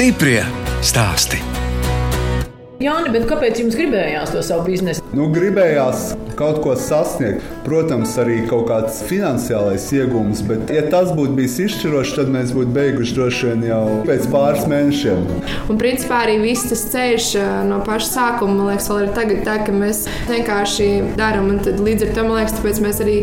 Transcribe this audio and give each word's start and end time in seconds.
Stiprie 0.00 0.40
stāsti. 0.80 1.36
Jāni, 2.80 3.10
bet 3.12 3.26
kāpēc 3.28 3.58
jums 3.60 3.74
gribējās 3.76 4.30
to 4.32 4.40
savu 4.40 4.64
biznesu? 4.70 5.02
Nu, 5.12 5.26
gribējās 5.28 6.14
kaut 6.38 6.62
ko 6.64 6.72
sasniegt. 6.72 7.44
Protams, 7.66 8.14
arī 8.22 8.38
kaut 8.48 8.70
kāds 8.70 9.02
finansiālais 9.04 9.84
iegūms, 9.92 10.40
bet, 10.48 10.72
ja 10.72 10.86
tas 10.88 11.10
būtu 11.12 11.36
bijis 11.36 11.58
izšķirošs, 11.66 12.14
tad 12.16 12.32
mēs 12.32 12.54
būtu 12.56 12.72
beiguši 12.78 13.16
droši 13.18 13.50
vien 13.50 13.66
jau 13.68 13.82
pēc 14.08 14.24
pāris 14.32 14.64
mēnešiem. 14.72 15.28
Un 15.68 15.82
principā 15.84 16.22
arī 16.24 16.38
viss 16.46 16.70
tas 16.72 16.86
ceļš 16.94 17.28
eh, 17.42 17.50
no 17.68 17.82
paša 17.84 18.08
sākuma, 18.14 18.56
man 18.56 18.72
liekas, 18.72 18.88
vēl 18.88 19.04
ir 19.04 19.12
tagad 19.20 19.44
tā, 19.50 19.58
ka 19.66 19.76
mēs 19.76 20.06
vienkārši 20.32 20.88
darām. 21.20 21.52
Un 21.52 21.60
tad 21.68 21.84
līdz 21.84 22.08
ar 22.08 22.16
to, 22.16 22.24
man 22.24 22.40
liekas, 22.40 22.56
tāpēc 22.56 22.80
mēs 22.86 23.04
arī 23.04 23.18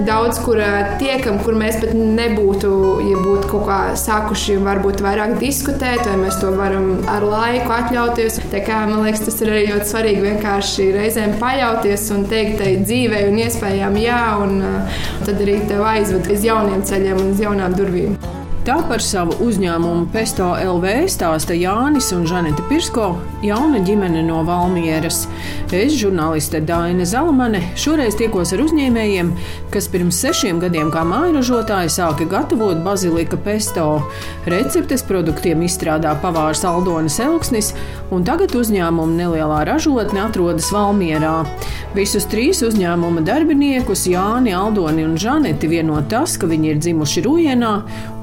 daudz 0.00 0.40
kur 0.44 0.60
eh, 0.60 0.94
tiekam, 1.00 1.38
kur 1.44 1.56
mēs 1.58 1.78
pat 1.82 1.92
nebūtu, 1.96 2.72
ja 3.10 3.20
būtu 3.20 3.50
kaut 3.50 3.66
kā 3.68 3.78
sākuši 3.98 4.58
varbūt 4.64 5.02
vairāk 5.04 5.36
diskutēt, 5.42 6.04
vai 6.08 6.16
mēs 6.24 6.40
to 6.40 6.52
varam 6.56 6.90
ar 7.10 7.26
laiku 7.26 7.74
atļauties. 7.76 8.40
Tā 8.52 8.64
kā 8.66 8.82
man 8.88 9.04
liekas, 9.06 9.26
tas 9.28 9.40
ir 9.44 9.52
arī 9.52 9.64
ļoti 9.72 9.90
svarīgi 9.92 10.26
vienkārši 10.26 10.90
reizēm 10.96 11.36
paļauties 11.42 12.08
un 12.16 12.26
teikt 12.32 12.60
tai 12.62 12.74
dzīvei 12.82 13.24
un 13.30 13.40
iespējām 13.44 14.00
jā, 14.00 14.22
un, 14.42 14.60
un 14.64 15.24
tad 15.26 15.40
arī 15.42 15.60
tev 15.68 15.84
aizved 15.92 16.30
uz 16.32 16.46
jauniem 16.48 16.84
ceļiem 16.88 17.24
un 17.26 17.34
uz 17.34 17.42
jaunām 17.44 17.76
durvīm. 17.76 18.21
Tā 18.62 18.76
par 18.86 19.02
savu 19.02 19.34
uzņēmumu 19.42 20.04
Pesto 20.14 20.52
LV 20.54 21.08
stāsta 21.10 21.54
Jānis 21.58 22.12
un 22.14 22.22
Žanete 22.30 22.62
Pirsko, 22.68 23.08
jauna 23.42 23.80
ģimene 23.82 24.20
no 24.22 24.44
Valmieras. 24.46 25.24
Es, 25.74 25.96
žurnāliste 25.98 26.60
Daina 26.62 27.02
Zalamane, 27.02 27.58
šoreiz 27.74 28.14
tikos 28.20 28.52
ar 28.54 28.62
uzņēmējiem, 28.62 29.32
kas 29.74 29.88
pirms 29.90 30.20
sešiem 30.22 30.60
gadiem 30.62 30.92
kā 30.94 31.02
mājražotāji 31.08 31.90
sāka 31.90 32.28
gatavot 32.30 32.78
bazilika 32.86 33.40
pesto. 33.40 33.88
Receptes 34.46 35.02
produktiem 35.08 35.64
izstrādā 35.66 36.14
pavārs 36.22 36.62
Aldonis 36.68 37.18
Elksnis, 37.24 37.72
un 38.14 38.22
tagad 38.28 38.54
uzņēmuma 38.54 39.18
nelielā 39.24 39.64
ražotne 39.72 40.22
atrodas 40.28 40.70
Valmierā. 40.70 41.40
Visus 41.96 42.28
trīs 42.30 42.62
uzņēmuma 42.62 43.26
darbiniekus, 43.26 44.06
Jāni, 44.12 44.54
Aldoni 44.54 45.02
un 45.08 45.18
Žaneti, 45.18 45.66
vieno 45.72 45.98
tas, 46.06 46.38
ka 46.38 46.46
viņi 46.46 46.76
ir 46.76 46.80
dzimuši 46.86 47.26
Rujienā 47.26 47.74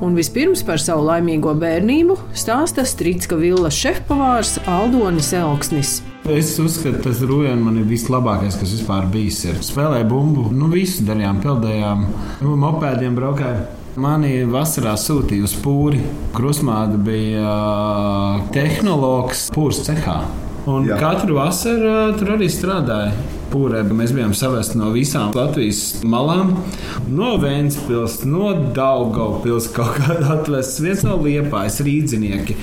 un 0.06 0.16
vispirms 0.30 0.62
par 0.62 0.78
savu 0.78 1.08
laimīgo 1.08 1.56
bērnību 1.58 2.14
stāsta 2.38 2.84
Strīdska 2.86 3.34
villas 3.40 3.74
šefpavārs 3.74 4.60
Aldonis 4.70 5.32
Elksnis. 5.34 5.94
Es 6.30 6.52
uzskatu, 6.62 7.00
tas 7.08 7.24
Rujens 7.26 7.64
man 7.66 7.80
ir 7.82 7.88
vislabākais, 7.90 8.60
kas 8.60 8.76
vispār 8.76 9.08
bijis. 9.10 9.40
Ir. 9.50 9.58
Spēlēja 9.66 10.06
bumbu, 10.06 10.52
nu 10.54 10.70
visu 10.70 11.02
darījām, 11.08 11.40
peldējām, 11.42 12.06
nu, 12.44 12.54
mopēdiem 12.62 13.18
braukājām. 13.18 13.66
Mani 14.00 14.46
vasarā 14.46 14.94
sūtīja 15.02 15.50
uz 15.50 15.58
pūri. 15.64 16.04
Krusmāda 16.38 17.00
bija 17.02 17.56
tehnologs 18.54 19.48
pūrs 19.56 19.82
cehā. 19.88 20.20
Un 20.70 20.86
Jā. 20.92 21.02
katru 21.02 21.40
vasaru 21.40 22.14
tur 22.20 22.36
arī 22.36 22.52
strādāja 22.54 23.16
pūrē. 23.52 23.82
Mēs 23.90 24.14
bijām 24.16 24.34
savesti 24.38 24.80
no 24.80 24.92
visām 24.94 25.34
Latvijas 25.36 26.02
malām. 26.08 26.54
No 27.10 27.36
Vēncpils, 27.42 28.22
no 28.30 28.52
Daugavpils 28.76 29.70
kaut 29.76 30.00
kādā 30.00 30.36
atvests 30.38 30.82
viens 30.84 31.04
no 31.08 31.18
Liepājas 31.22 31.80
rīdzinieki. 31.86 32.58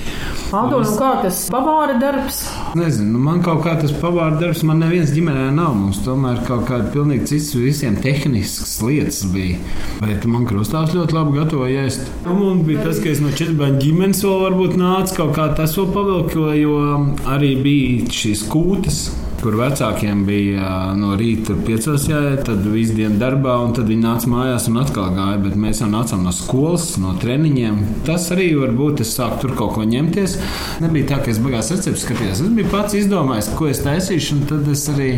Aldo, 0.55 0.79
nu 0.85 0.95
kā 0.99 1.11
tas 1.25 1.43
pavāra 1.51 1.97
darbs? 2.01 2.43
Nezinu, 2.77 3.11
nu 3.15 3.23
man 3.25 3.43
kaut 3.45 3.63
kā 3.65 3.75
tas 3.81 3.93
pavāra 3.99 4.39
darbs, 4.39 4.63
man 4.67 4.81
neviens 4.83 5.11
ģimenē 5.15 5.49
nav. 5.57 5.75
Mums 5.77 6.01
tomēr 6.05 6.41
kaut 6.47 6.65
kāda 6.69 6.89
pilnīgi 6.93 7.31
cits 7.33 7.51
visiem 7.57 7.99
tehnisks 8.03 8.77
lietas 8.85 9.23
bija. 9.33 9.59
Bet 10.01 10.25
man 10.29 10.47
krustāvs 10.49 10.95
ļoti 10.95 11.17
labi 11.17 11.37
gatavoja 11.41 11.85
ēst. 11.87 12.07
Un 12.25 12.41
man 12.41 12.65
bija 12.67 12.87
tas, 12.87 13.01
ka 13.03 13.11
es 13.11 13.21
no 13.23 13.33
četrbaņu 13.35 13.81
ģimenes 13.83 14.23
vēl 14.25 14.43
varbūt 14.47 14.79
nācu 14.79 15.21
kaut 15.21 15.35
kā 15.37 15.51
tas 15.57 15.75
vēl 15.77 15.91
pavilko, 15.95 16.49
jo 16.57 16.81
arī 17.27 17.55
bija 17.63 18.17
šīs 18.19 18.47
kūtas 18.51 19.05
kur 19.41 19.55
vecākiem 19.59 20.23
bija 20.27 20.69
no 20.97 21.13
rīta 21.19 21.55
piecos 21.65 22.07
jāiet, 22.09 22.43
tad 22.47 22.65
visu 22.71 22.95
dienu 22.97 23.19
darbā, 23.21 23.57
un 23.63 23.75
tad 23.77 23.89
viņi 23.89 24.03
nāca 24.03 24.31
mājās 24.31 24.67
un 24.71 24.79
atkal 24.81 25.11
gāja. 25.15 25.41
Bet 25.43 25.57
mēs 25.59 25.81
jau 25.83 25.89
nācām 25.91 26.23
no 26.25 26.33
skolas, 26.35 26.89
no 27.01 27.13
treniņiem. 27.21 27.79
Tas 28.07 28.29
arī 28.35 28.49
var 28.57 28.73
būt, 28.77 29.03
es 29.05 29.13
sāku 29.17 29.43
tur 29.43 29.53
kaut 29.59 29.75
ko 29.77 29.85
ņemties. 29.87 30.37
Nebija 30.83 31.11
tā, 31.13 31.21
ka 31.23 31.31
es 31.33 31.41
beigās 31.43 31.71
recepti 31.73 32.03
skatījos. 32.03 32.41
Es 32.41 32.55
biju 32.57 32.71
pats 32.73 32.97
izdomājis, 32.97 33.51
ko 33.59 33.69
es 33.71 33.83
taisīšu, 33.85 34.39
un 34.39 34.49
tad 34.49 34.73
es 34.73 34.87
arī 34.93 35.11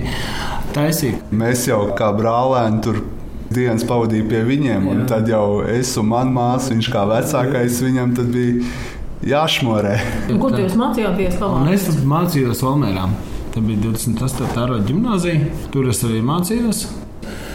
taisīju. 0.75 1.23
Mēs 1.39 1.65
jau 1.71 1.81
kā 1.97 2.11
brālēni 2.17 2.83
tur 2.85 3.01
dienas 3.53 3.87
pavadīju 3.89 4.29
pie 4.29 4.43
viņiem. 4.45 4.87
Tad 5.09 5.31
jau 5.31 5.61
es 5.65 5.95
un 5.99 6.11
mana 6.11 6.33
māsa, 6.35 6.73
viņš 6.75 6.91
kā 6.93 7.07
vecākais, 7.09 7.81
viņam 7.87 8.15
bija 8.29 8.69
jāšmorē. 9.33 9.97
Kur 10.39 10.55
jūs 10.59 10.77
mācījāties? 10.79 11.41
Es 11.73 12.05
mācījos 12.07 12.63
Valmērā. 12.67 13.09
Tā 13.53 13.61
bija 13.65 13.81
28. 13.89 14.49
gada 14.55 14.81
gimnāzija. 14.85 15.53
Tur 15.73 15.89
es 15.89 16.03
arī 16.05 16.19
mācījos. 16.25 16.83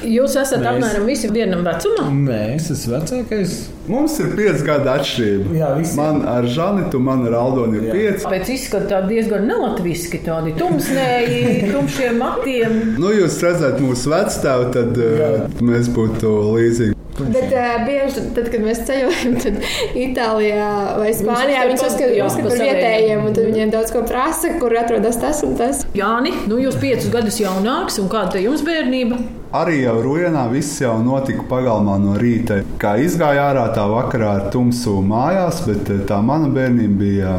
Jūs 0.05 0.34
esat 0.37 0.60
Mēs... 0.60 0.69
apmēram 0.75 1.06
visi 1.09 1.28
vienam 1.32 1.62
vecumam? 1.65 2.19
Nē, 2.27 2.41
es 2.59 2.66
esmu 2.75 2.93
vecākais. 2.99 3.55
Mums 3.88 4.19
ir 4.21 4.34
pieci 4.37 4.65
gadi 4.66 4.91
atšķirība. 4.93 5.55
Jā, 5.56 5.71
visi. 5.78 5.97
Man 5.97 6.21
ar 6.28 6.44
Žanitu, 6.56 7.00
man 7.00 7.25
ar 7.28 7.37
Aldonu 7.41 7.78
ir 7.81 7.87
Jā. 7.88 7.94
pieci. 7.97 8.27
Pēc 8.28 8.50
izskata 8.53 9.00
diezgan 9.09 9.47
nelatviski, 9.49 10.21
tādi 10.27 10.53
tumsnēji, 10.60 11.41
tumšiem 11.75 12.21
matiem. 12.21 12.76
nu, 13.00 13.15
jūs 13.16 13.38
redzat 13.44 13.81
mūsu 13.84 14.12
vecstāvu, 14.12 14.69
tad 14.76 15.00
Jā. 15.00 15.31
uh, 15.47 15.65
mēs 15.65 15.88
būtu 15.97 16.34
līdzīgi. 16.59 16.94
Bet 17.15 17.53
uh, 17.53 17.85
bieži, 17.87 18.25
tad, 18.35 18.49
kad 18.51 18.65
mēs 18.65 18.81
ceļojam, 18.89 19.37
tad 19.45 19.61
Itālijā 19.95 20.71
vai 20.99 21.13
Spānijā 21.15 21.63
viņi 21.69 21.79
uzskata 21.79 22.49
par 22.49 22.59
vietējiem, 22.59 23.23
un 23.23 23.37
tad 23.37 23.47
viņiem 23.51 23.75
daudz 23.75 23.95
ko 23.95 24.03
prasa, 24.09 24.51
kur 24.59 24.75
atrodas 24.81 25.21
tas 25.23 25.45
un 25.47 25.55
tas. 25.59 25.85
Jāni, 25.95 26.35
nu 26.51 26.59
jūs 26.63 26.79
piecus 26.83 27.13
gadus 27.15 27.39
jaunāks, 27.43 28.01
un 28.03 28.11
kāda 28.13 28.43
jums 28.43 28.65
bērnība? 28.67 29.21
Arī 29.55 29.85
jau 29.85 30.01
Rujanā 30.03 30.49
viss 30.51 30.81
jau 30.83 30.97
notika 31.05 31.45
pagalmā 31.47 31.95
no 32.03 32.17
rīta. 32.19 32.65
Kā 32.83 32.97
izgāja 32.99 33.53
ārā 33.53 33.69
tā 33.77 33.85
vakarā 33.87 34.33
ar 34.41 34.49
tumsu 34.51 34.97
mājās, 35.07 35.63
bet 35.69 35.93
tā 36.09 36.19
mana 36.27 36.51
bērnība 36.51 36.99
bija 36.99 37.37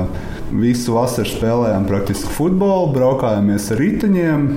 visu 0.55 0.95
vasaru 0.95 1.27
spēlējām 1.27 1.89
praktiski 1.89 2.31
futbolu, 2.37 2.93
braukājāmies 2.95 3.67
ar 3.73 3.81
riteņiem, 3.83 4.47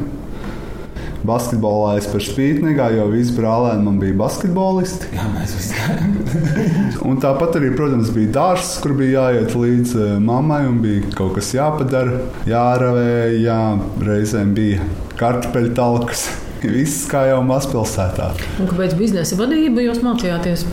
basketbolā 1.26 1.96
es 1.98 2.06
par 2.10 2.22
spīti 2.22 2.62
negāju, 2.62 3.00
jo 3.00 3.06
visi 3.12 3.34
brālēni 3.36 3.84
man 3.84 3.98
bija 4.00 4.16
basketbolisti. 4.18 5.10
Jā, 5.16 5.26
mēs 5.32 5.54
visi 5.58 5.78
gājām. 5.78 7.16
tāpat 7.24 7.58
arī, 7.58 7.72
protams, 7.76 8.12
bija 8.14 8.32
dārsts, 8.36 8.78
kur 8.84 8.94
bija 8.98 9.28
jāiet 9.28 9.56
līdz 9.58 9.94
eh, 9.98 10.12
mammai 10.22 10.64
un 10.68 10.82
bija 10.84 11.14
kaut 11.18 11.34
kas 11.38 11.50
jāpadara, 11.56 12.20
jāravē, 12.48 13.34
jā, 13.42 13.60
reizēm 14.04 14.54
bija 14.58 14.84
kartupeļu 15.18 15.74
talkas. 15.78 16.28
Viss 16.62 17.06
kā 17.10 17.28
jau 17.30 17.42
mazpilsētā. 17.46 18.32
Un 18.58 18.70
kāpēc 18.70 18.96
biznesa 18.98 19.38
vadība 19.38 19.84
jūs 19.84 20.02
mācījāties? 20.02 20.66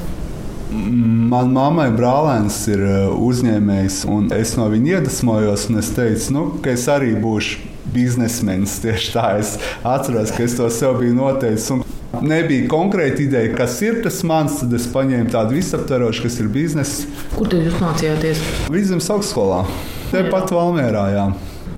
Manā 0.75 1.67
mammai 1.69 1.91
brālēns 1.93 2.57
ir 2.73 2.81
eh, 2.85 3.05
uzņēmējs, 3.13 4.03
un 4.11 4.33
es 4.35 4.55
no 4.59 4.69
viņa 4.69 4.99
iedvesmojos. 4.99 5.69
Es 5.81 5.93
teicu, 5.97 6.35
nu, 6.35 6.49
ka 6.61 6.73
es 6.77 6.85
arī 6.91 7.13
būšu 7.21 7.74
biznesmenis. 7.95 8.77
Tieši 8.83 9.11
tā 9.15 9.27
es 9.41 9.55
atceros, 9.83 10.35
ka 10.35 10.45
es 10.45 10.57
to 10.59 10.69
sev 10.73 10.99
biju 11.01 11.15
noteicis. 11.17 11.71
Un 11.73 11.83
nebija 12.25 12.69
konkrēta 12.71 13.23
ideja, 13.25 13.55
kas 13.57 13.79
ir 13.85 14.01
tas 14.05 14.21
mans. 14.27 14.59
Tad 14.61 14.75
es 14.77 14.87
paņēmu 14.93 15.31
tādu 15.33 15.57
visaptverošu, 15.57 16.27
kas 16.27 16.39
ir 16.43 16.53
biznesa. 16.53 17.09
Kur 17.35 17.51
tad 17.51 17.65
jūs 17.65 17.81
mācījāties? 17.81 18.45
Vidzemes 18.73 19.11
augstskolā. 19.15 19.65
Tepat 20.13 20.53
Valmērā. 20.55 21.05
Jā. 21.15 21.27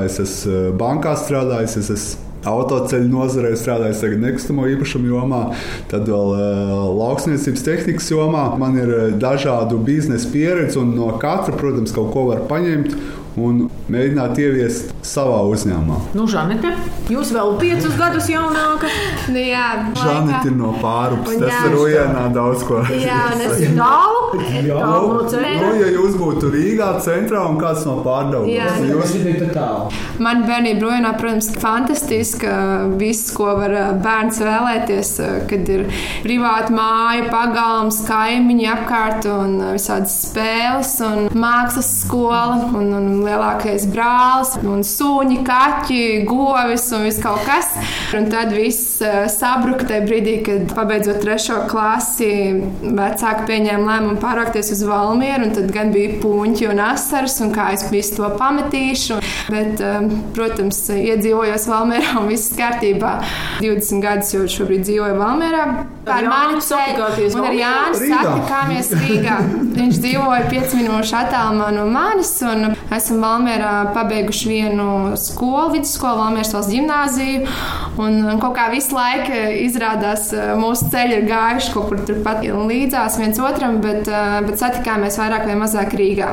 Es 0.04 0.20
esmu 0.22 0.54
eh, 0.54 0.72
bankā 0.78 1.16
strādājis, 1.18 1.78
es 1.82 1.94
esmu 1.96 2.26
autoceļu 2.48 3.10
nozarē 3.12 3.52
strādājis, 3.58 4.02
tagad 4.04 4.22
nekustamo 4.24 4.68
īpašumu 4.72 5.10
jomā, 5.12 5.42
tad 5.92 6.08
vēl 6.10 6.34
uh, 6.36 6.74
lauksniecības 6.96 7.66
tehnikas 7.66 8.12
jomā. 8.14 8.46
Man 8.62 8.78
ir 8.80 8.92
uh, 8.94 9.06
dažādu 9.20 9.80
biznesa 9.84 10.30
pieredze, 10.34 10.80
un 10.82 10.94
no 10.98 11.10
katra, 11.22 11.56
protams, 11.58 11.94
kaut 11.96 12.14
ko 12.14 12.28
var 12.30 12.46
paņemt 12.50 12.94
un 13.38 13.68
mēģināt 13.94 14.40
ieviest 14.42 14.94
savā 15.06 15.44
uzņēmumā. 15.52 16.00
Nu, 16.18 16.26
Žanete, 16.30 16.74
jūs 17.14 17.32
vēl 17.36 17.54
piecus 17.62 17.98
gadus 18.00 18.30
jaunāka. 18.32 18.90
Nu, 19.28 19.42
jā, 19.44 19.68
Žanete 19.98 20.52
ir 20.52 20.56
no 20.58 20.72
pārupas. 20.82 21.36
Tas 21.42 21.68
ir 21.68 21.76
Rujānā 21.76 22.28
daudz 22.36 22.64
ko. 22.68 22.82
Jā, 22.96 23.22
un 23.34 23.44
es 23.44 23.64
no 23.78 23.94
centra. 25.28 25.54
Nu, 25.62 25.72
ja 25.82 25.90
jūs 25.92 26.16
būtu 26.20 26.52
Rīgā 26.54 26.90
centrā 27.04 27.44
un 27.50 27.58
kāds 27.60 27.86
no 27.88 27.98
pārdaugās, 28.06 28.78
tad 28.78 28.88
jūs 28.92 29.16
būtu 29.24 29.50
tālu. 29.56 29.92
Man 30.24 30.44
bērnība 30.48 30.86
Rujānā, 30.86 31.14
protams, 31.20 31.50
fantastiska. 31.62 32.54
Viss, 32.98 33.32
ko 33.36 33.52
var 33.60 33.74
bērns 34.04 34.40
vēlēties, 34.44 35.12
kad 35.50 35.72
ir 35.74 35.86
privāta 36.24 36.74
māja, 36.74 37.28
pagalms, 37.32 38.02
kaimiņi 38.08 38.70
apkārt 38.74 39.28
un 39.32 39.58
visādas 39.76 40.16
spēles 40.28 40.96
un 41.06 41.28
mākslas 41.38 41.92
skola. 42.04 42.72
Un, 42.78 42.92
un 42.94 43.08
lielākais 43.26 43.88
brālis, 43.92 44.56
un 44.68 44.84
suņi, 44.86 45.42
kaķi, 45.48 46.02
govis 46.28 46.88
un 46.96 47.06
viss 47.08 47.22
kaut 47.24 47.44
kas. 47.48 47.72
Un 48.18 48.30
tad 48.32 48.54
viss 48.56 49.02
sabruka 49.32 49.88
tajā 49.90 50.04
brīdī, 50.06 50.36
kad 50.46 50.74
pabeidzot 50.78 51.20
trešo 51.24 51.64
klasi, 51.72 52.30
vecāki 52.84 53.48
pieņēma 53.50 53.90
lēmumu 53.92 54.22
pārākties 54.22 54.72
uz 54.76 54.84
Valmieru, 54.88 55.48
un 55.48 55.56
tad 55.58 55.72
gan 55.76 55.92
bija 55.96 56.20
puņķi 56.24 56.70
un 56.72 56.84
asaras, 56.90 57.40
un 57.44 57.54
kā 57.56 57.72
es 57.76 57.88
visu 57.92 58.22
to 58.22 58.32
pametīšu. 58.40 59.20
Bet, 59.48 59.80
um, 59.80 60.10
protams, 60.36 60.82
iedzīvojos 60.92 61.68
Valmierā 61.72 62.18
un 62.20 62.28
viss 62.32 62.56
kārtībā. 62.58 63.14
20 63.62 64.04
gadus 64.04 64.34
jau 64.36 64.44
šobrīd 64.58 64.84
dzīvoju 64.88 65.20
Valmierā. 65.22 65.68
Ir 66.08 66.28
mani 66.32 66.62
satikāties 66.64 67.36
Un 67.36 67.46
ar 67.48 67.56
Jānis 67.56 68.04
satikāmies 68.08 68.92
Rīgā. 68.96 69.38
Viņš 69.78 70.00
dzīvoja 70.04 70.48
5 70.52 70.76
minūšu 70.80 71.16
attālumā 71.20 71.68
no 71.76 71.84
manis, 71.92 72.32
un 72.48 72.72
esam 72.96 73.24
Valmierā 73.24 73.74
pabeiguši 73.96 74.52
vienu 74.52 74.88
skolu, 75.20 75.74
vidusskolu, 75.76 76.22
Valmieras 76.24 76.54
valsts 76.56 76.74
gimnāziju. 76.76 77.44
Un 78.04 78.40
kaut 78.42 78.56
kā 78.56 78.68
visu 78.72 78.96
laiku 78.96 79.07
izrādās 79.66 80.30
eh, 80.36 80.54
mūsu 80.60 80.90
ceļi 80.92 81.20
ir 81.20 81.28
gājuši 81.30 81.74
kaut 81.74 81.90
kur 81.92 82.02
turpat 82.08 82.44
līdzās 82.46 83.18
viens 83.20 83.40
otram, 83.44 83.80
bet, 83.84 84.08
eh, 84.08 84.38
bet 84.46 84.60
satikāmies 84.62 85.18
vairāk 85.20 85.48
vai 85.50 85.58
mazāk 85.60 85.96
Rīgā. 85.98 86.30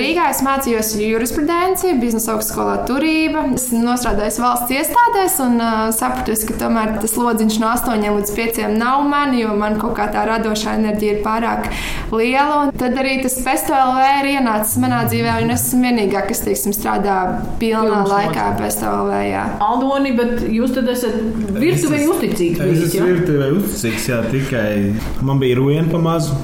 Rīgā 0.00 0.28
es 0.32 0.42
mācījos 0.44 0.92
jurisprudenci, 1.00 1.94
biznesa 2.00 2.34
augstskolā 2.34 2.78
turība. 2.88 3.46
Es 3.56 3.68
nostrādāju 3.72 4.42
valsts 4.42 4.74
iestādēs 4.76 5.38
un 5.44 5.60
uh, 5.62 5.74
sapratu, 5.94 6.34
ka 6.48 6.56
tomēr 6.60 6.96
tas 7.00 7.14
lodziņš 7.16 7.58
no 7.62 7.70
8 7.72 8.04
līdz 8.04 8.32
5 8.36 8.60
nav 8.76 9.06
man, 9.08 9.32
jo 9.38 9.54
man 9.56 9.78
kaut 9.80 9.96
kā 9.98 10.08
tā 10.12 10.26
radošā 10.28 10.76
enerģija 10.80 11.16
ir 11.16 11.22
pārāk 11.24 11.70
liela. 12.12 12.66
Un 12.66 12.74
tad 12.76 12.98
arī 13.00 13.16
tas 13.24 13.38
festivāls 13.44 14.02
ir 14.20 14.30
ienācis 14.34 14.76
manā 14.82 15.02
dzīvē, 15.08 15.38
un 15.44 15.54
es 15.54 15.66
esmu 15.68 15.88
vienīgā, 15.88 16.26
kas 16.28 16.44
teiksim, 16.44 16.74
strādā 16.76 17.16
pilnā 17.60 18.02
Pilns 18.02 18.12
laikā 18.12 18.46
festivālā. 18.60 19.22
jā. 19.30 19.44
Aldoni, 19.64 20.12
bet 20.18 20.44
jūs 20.52 20.74
tad 20.76 20.90
esat 20.92 21.16
virtuvei 21.56 22.04
uzticīgs. 22.16 22.60
Es 22.60 22.70
bijis, 22.70 22.94
esmu 22.94 23.08
virtuvē 23.12 23.50
uzticīgs, 23.56 24.06
jā, 24.10 24.20
tikai 24.32 25.24
man 25.26 25.42
bija 25.42 25.58
ruņa 25.60 25.86
pa 25.92 26.00
mazu. 26.02 26.36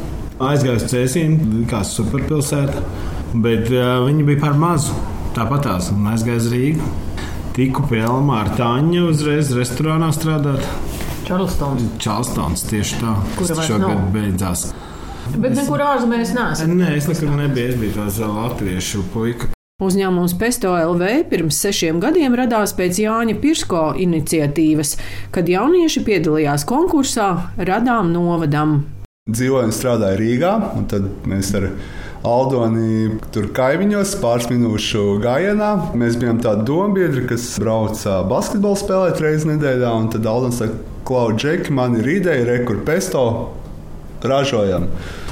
Aizgāju 0.42 0.80
uz 0.80 0.86
Cēsīnu, 0.90 1.64
kā 1.70 1.82
superpilsēta, 1.86 2.82
bet 3.44 3.68
uh, 3.70 4.02
viņi 4.06 4.26
bija 4.26 4.42
par 4.42 4.58
mazu. 4.58 4.96
Tāpat 5.36 5.64
tās, 5.68 5.92
un 5.94 6.08
aizgāju 6.10 6.42
uz 6.42 6.48
Rīgu. 6.52 6.88
Tiku 7.56 7.84
pie 7.88 8.00
Elmā 8.04 8.42
ar 8.46 8.50
Tāņu 8.56 9.06
uzreiz 9.10 9.52
restorānā 9.56 10.08
strādāt. 10.16 10.64
Čarlstons. 11.28 11.84
Čālstons 12.02 12.64
tieši 12.68 13.00
tā, 13.00 13.16
kas 13.38 13.52
šogad 13.68 13.86
nav? 13.86 14.06
beidzās. 14.14 14.70
Bet 15.36 15.54
nekur 15.54 15.84
ārzemēs 15.84 16.34
neesat. 16.34 16.72
Nē, 16.72 16.96
es 16.98 17.08
nekur 17.08 17.36
nebiju. 17.38 17.72
Es 17.72 17.80
biju 17.80 17.96
tāds 18.00 18.22
latviešu 18.24 19.04
puika. 19.12 19.52
Uzņēmums 19.80 20.34
Pesto 20.36 20.74
LV 20.76 21.30
pirms 21.30 21.56
sešiem 21.64 21.96
gadiem 22.02 22.36
radās 22.36 22.74
pēc 22.76 22.98
Jāņa 23.02 23.38
Pirsko 23.40 23.80
iniciatīvas, 24.04 24.98
kad 25.32 25.48
jaunieši 25.48 26.02
piedalījās 26.04 26.66
konkursā 26.68 27.28
Radām 27.56 28.12
novadam. 28.12 28.82
Dzīvoju 29.32 29.70
un 29.70 29.72
strādāju 29.72 30.18
Rīgā, 30.20 30.52
un 30.76 30.84
tad 30.90 31.08
mēs 31.30 31.54
ar 31.56 31.70
Aldoni 32.22 33.16
tur 33.34 33.48
kaimiņos 33.56 34.12
pāris 34.20 34.50
minūšu 34.52 35.16
gājienā. 35.24 35.70
Mēs 35.98 36.20
bijām 36.20 36.38
tādi 36.44 36.68
dombiedri, 36.68 37.24
kas 37.32 37.48
brauca 37.62 38.20
basketbolu 38.28 38.78
spēlēt 38.78 39.24
reizes 39.24 39.48
nedēļā, 39.48 39.96
un 39.98 40.12
tad 40.12 40.28
Aldons 40.30 40.60
saka, 40.62 40.78
Klau, 41.08 41.32
Džeki, 41.34 41.72
man 41.74 41.96
ir 41.98 42.12
ideja, 42.20 42.44
rekur 42.46 42.84
pesto. 42.86 43.24
Ražojam. 44.28 44.86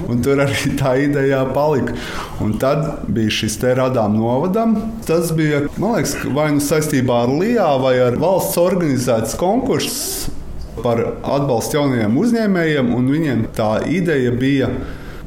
Un 0.09 0.23
tur 0.25 0.43
arī 0.45 0.75
tā 0.81 0.95
ideja 1.05 1.45
palika. 1.55 1.95
Un 2.43 2.57
tad 2.61 3.07
bija 3.09 3.33
šis 3.41 3.59
te 3.63 3.75
radām 3.79 4.17
novadam. 4.19 4.77
Tas 5.07 5.33
bija, 5.37 5.65
man 5.79 5.99
liekas, 5.99 6.17
vai 6.35 6.51
nu 6.57 6.65
saistībā 6.65 7.25
ar 7.25 7.35
LIBā 7.35 7.71
vai 7.83 7.97
ar 8.03 8.19
valsts 8.21 8.61
organizēts 8.61 9.39
konkurss 9.41 10.31
par 10.81 11.03
atbalstu 11.27 11.77
jaunajiem 11.77 12.17
uzņēmējiem, 12.17 12.95
un 12.97 13.11
viņiem 13.13 13.45
tā 13.57 13.73
ideja 13.91 14.33
bija 14.33 14.71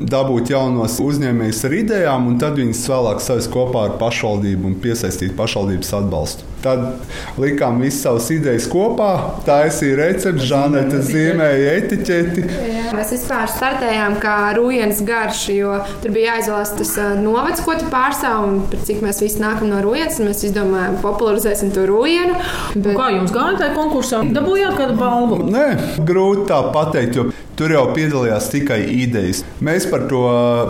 dabūt 0.02 0.50
jaunos 0.54 0.98
uzņēmējus 1.04 1.62
ar 1.68 1.76
idejām, 1.78 2.32
un 2.32 2.40
tad 2.42 2.58
viņus 2.60 2.88
vēlāk 2.90 3.22
savus 3.24 3.50
kopā 3.54 3.88
ar 3.90 4.00
pašvaldību 4.02 4.72
un 4.72 4.80
piesaistīt 4.84 5.36
pašvaldības 5.38 5.94
atbalstu. 6.00 6.53
Tad 6.64 7.40
likām 7.42 7.82
visas 7.84 8.06
savas 8.06 8.30
idejas 8.32 8.70
kopā, 8.72 9.12
taisīja 9.48 9.98
recepti, 10.00 10.48
žanrēta 10.48 11.02
zīmēja 11.04 11.74
etiķeti. 11.82 12.46
Jā, 12.48 12.84
Mēs 12.94 13.10
vispār 13.16 13.50
startējām 13.50 14.20
kā 14.22 14.36
rūjienas 14.54 15.02
garš, 15.08 15.44
jo 15.56 15.76
tur 16.04 16.14
bija 16.14 16.36
jāizvēlas 16.36 16.74
tas 16.78 16.92
novads, 17.20 17.64
ko 17.66 17.74
tu 17.80 17.88
pārstāv, 17.92 18.46
un 18.48 18.60
par 18.70 18.84
cik 18.88 19.02
mēs 19.04 19.20
visi 19.24 19.42
nākam 19.42 19.72
no 19.72 19.82
rūjienas. 19.84 20.20
un 20.22 20.30
Mēs 20.30 20.44
izdomājām, 20.48 21.00
popularizēsim 21.04 21.74
to 21.76 21.88
rūjienu. 21.90 22.38
Bet... 22.76 22.94
Kā 22.96 23.10
jums 23.16 23.34
gāja 23.34 23.58
tajā 23.64 23.74
konkursā? 23.76 24.22
Dabūjāt 24.36 24.78
kādu 24.78 25.00
balvu? 25.00 25.42
Nē, 25.50 25.66
grūti 26.06 26.48
tā 26.52 26.62
pateikt, 26.76 27.18
jo 27.18 27.28
tur 27.58 27.74
jau 27.74 27.84
piedalījās 27.94 28.50
tikai 28.54 28.80
idejas. 29.04 29.44
Mēs 29.64 29.86
par 29.92 30.08
to 30.10 30.24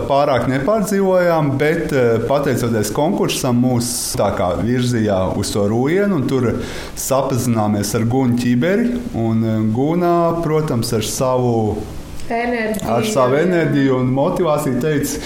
pārāk 0.10 0.48
nepārdzīvojām, 0.52 1.54
bet 1.60 1.94
pateicoties 2.30 2.92
konkursam, 2.96 3.62
mūs 3.64 3.92
tā 4.20 4.32
kā 4.38 4.54
virzīja 4.64 5.20
uz 5.40 5.54
to 5.54 5.68
rūjienu, 5.84 6.16
un 6.22 6.28
tur 6.28 6.50
sapazināmies 7.00 7.94
ar 7.98 8.06
Gunu 8.10 8.38
ķiberi. 8.40 8.90
Un 9.20 9.44
eh, 9.44 9.60
Gunā, 9.76 10.42
protams, 10.44 10.94
ar 10.96 11.04
savu 11.04 11.78
Enerģija. 12.30 12.88
ar 12.96 13.04
savu 13.06 13.36
enerģiju 13.36 13.98
un 14.00 14.14
motivāciju 14.16 14.80
teica, 14.82 15.20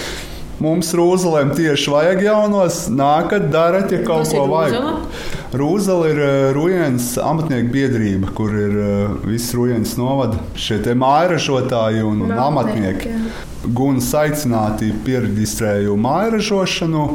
mums 0.64 0.90
Rūzelēm 0.98 1.52
tieši 1.54 1.92
vajag 1.94 2.24
jaunos, 2.26 2.80
nākat, 2.90 3.52
darat, 3.54 3.92
ja 3.94 4.00
kaut 4.08 4.26
ko 4.34 4.48
vajag. 4.50 4.74
Rūzele? 4.82 5.26
Rūzela 5.58 6.08
ir 6.12 6.18
eh, 6.26 6.50
Rujens 6.58 7.12
amatnieku 7.22 7.70
biedrība, 7.76 8.34
kur 8.36 8.52
ir 8.58 8.74
eh, 8.82 9.14
viss 9.30 9.54
Rujens 9.56 9.94
novada 10.02 10.42
šie 10.58 10.82
te 10.84 10.98
mājražotāji 10.98 12.02
un 12.04 12.26
Un 12.26 12.34
amatnieki. 12.34 13.14
amatnieki, 13.14 13.46
Gunas 13.76 14.10
aicināti 14.16 14.92
pierakstēju 15.06 15.96
mājražošanu, 16.00 17.06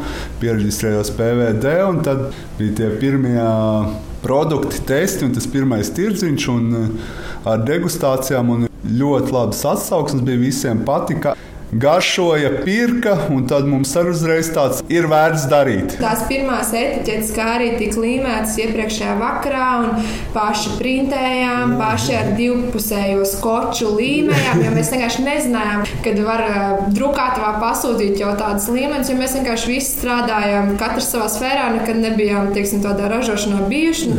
pierakstējos 0.42 1.12
PVD, 1.16 1.76
un 1.88 2.02
tad 2.04 2.26
bija 2.58 2.78
tie 2.80 2.90
pirmie 3.00 3.46
produkti, 4.22 4.82
testi 4.86 5.26
un 5.26 5.32
tas 5.36 5.48
pirmais 5.50 5.92
tirdziņš 5.96 6.50
ar 7.48 7.64
degustācijām. 7.68 8.68
Ļoti 8.82 9.30
labas 9.30 9.62
atsauksmes 9.76 10.24
bija 10.26 10.42
visiem 10.42 10.82
patika. 10.86 11.36
Garšoja, 11.72 12.50
pirka, 12.66 13.14
un 13.32 13.46
tad 13.48 13.64
mums 13.64 13.94
arī 13.96 14.10
uzreiz 14.12 14.50
tāds 14.52 14.82
ir 14.92 15.06
vērts 15.08 15.46
darīt. 15.48 15.94
Tās 16.02 16.26
pirmās 16.28 16.68
etiķetes, 16.76 17.30
kā 17.32 17.46
arī 17.54 17.70
tika 17.78 18.02
līmētas 18.02 18.58
iepriekšējā 18.60 19.14
vakarā, 19.16 19.68
un 19.80 20.10
paši 20.34 20.74
printējām, 20.76 21.72
paši 21.80 22.18
ar 22.18 22.28
divpusējo 22.36 23.24
skoču 23.30 23.94
līmējām. 23.96 24.60
Jo 24.66 24.74
mēs 24.76 24.92
vienkārši 24.92 25.24
nezinājām, 25.24 25.86
kad 26.04 26.18
var 26.26 26.42
uh, 26.46 26.84
drukātavā 26.94 27.52
pasūtīt 27.62 28.18
jau 28.22 28.32
tādas 28.38 28.68
līmeņus, 28.72 29.10
jo 29.12 29.16
mēs 29.20 29.36
vienkārši 29.38 29.70
visi 29.72 29.92
strādājām, 29.98 30.74
katrs 30.80 31.10
savā 31.14 31.28
sfērā, 31.32 31.68
nekad 31.78 32.00
nebijām 32.02 32.52
teiksim, 32.56 32.82
tādā 32.84 33.08
ražošanā 33.12 33.66
bijuši. 33.70 34.12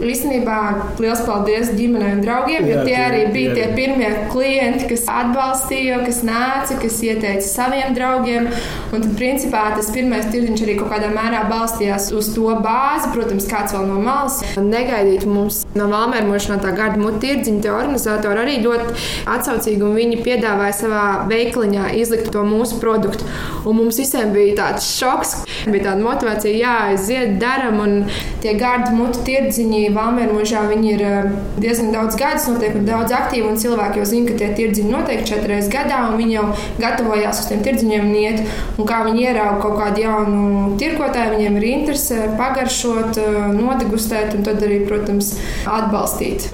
Īstenībā 0.00 0.58
liels 1.02 1.20
paldies 1.26 1.72
ģimenei 1.76 2.14
un 2.16 2.22
draugiem, 2.24 2.64
jo 2.70 2.76
Jā, 2.78 2.84
tie 2.86 2.94
tie- 2.94 3.04
arī 3.06 3.22
bija 3.34 3.54
tie 3.54 3.60
tie 3.60 3.64
arī. 3.66 3.74
pirmie 3.76 4.10
klienti, 4.32 4.86
kas 4.88 5.02
atbalstīja, 5.12 5.98
kas 6.06 6.22
nāca, 6.24 6.78
kas 6.80 7.00
ieteica 7.04 7.44
saviem 7.44 7.94
draugiem. 7.94 8.48
Un 8.92 9.02
tad, 9.04 9.10
principā, 9.18 9.74
tas 9.76 9.90
pirmais 9.92 10.24
tirdziņš 10.32 10.62
arī 10.64 10.78
kaut 10.78 10.90
kādā 10.94 11.10
mērā 11.12 11.42
balstījās 11.50 12.10
uz 12.16 12.30
to 12.34 12.48
bāzi, 12.64 13.12
protams, 13.12 13.46
kāds 13.50 13.74
vēl 13.76 13.86
no 13.90 14.00
malas. 14.00 14.40
Negaidīt 14.56 15.26
mums 15.26 15.64
no 15.74 15.86
Valmērmoša 15.92 16.54
no 16.54 16.58
tā 16.64 16.72
gada 16.76 16.96
mutu 16.96 17.20
tirdziņa, 17.26 17.60
tie 17.62 17.70
organizatori 17.70 18.40
arī 18.40 18.56
ļoti 18.64 18.96
atsaucīgi, 19.26 19.82
un 19.82 19.94
viņi 20.00 20.22
piedāvāja 20.24 20.72
savā 20.80 21.04
veikaliņā 21.30 21.90
izlikt 22.00 22.30
to 22.34 22.42
mūsu 22.46 22.80
produktu. 22.82 23.26
Un 23.64 23.76
mums 23.76 23.98
visiem 24.00 24.32
bija 24.34 24.56
tāds 24.62 24.86
šoks, 24.96 25.34
bija 25.68 25.90
tāda 25.90 26.04
motivācija, 26.04 26.54
jā, 26.56 26.74
aiziet, 26.90 27.36
daram, 27.40 27.80
un 27.84 27.96
tie 28.42 28.54
gada 28.60 28.92
mutu 28.94 29.22
tirdziņi 29.26 29.90
Valmērmožā, 29.96 30.64
viņi 30.70 30.92
ir 30.94 31.04
eh, 31.06 31.30
diezgan 31.60 31.92
daudz 31.94 32.16
gadus, 32.20 32.48
notiek 32.50 32.78
daudz 32.86 33.14
aktīvi, 33.16 33.48
un 33.50 33.60
cilvēki 33.60 34.00
jau 34.00 34.08
zina, 34.08 34.30
ka 34.30 34.38
tie 34.40 34.50
tirdziņi 34.58 34.94
notiek 34.94 35.24
četras 35.28 35.70
gadā, 35.72 36.02
un 36.08 36.16
viņi 36.20 36.36
jau 36.38 36.46
gatavojās 36.80 37.42
uz 37.44 37.50
tiem 37.50 37.64
tirdziņiem 37.66 38.08
un 38.08 38.16
iet. 38.20 38.40
Un 38.80 38.88
kā 38.88 39.02
viņi 39.06 39.26
ierauga 39.28 39.60
kaut 39.64 39.76
kādu 39.80 40.04
jaunu 40.04 40.78
tirgotāju, 40.80 41.36
viņiem 41.36 41.60
ir 41.60 41.68
interese 41.74 42.30
pagaršot, 42.40 43.20
eh, 43.20 43.42
nodegustēt 43.56 44.34
un 44.38 44.48
tad 44.48 44.64
arī, 44.64 44.82
protams, 44.88 45.34
atbalstīt. 45.68 46.48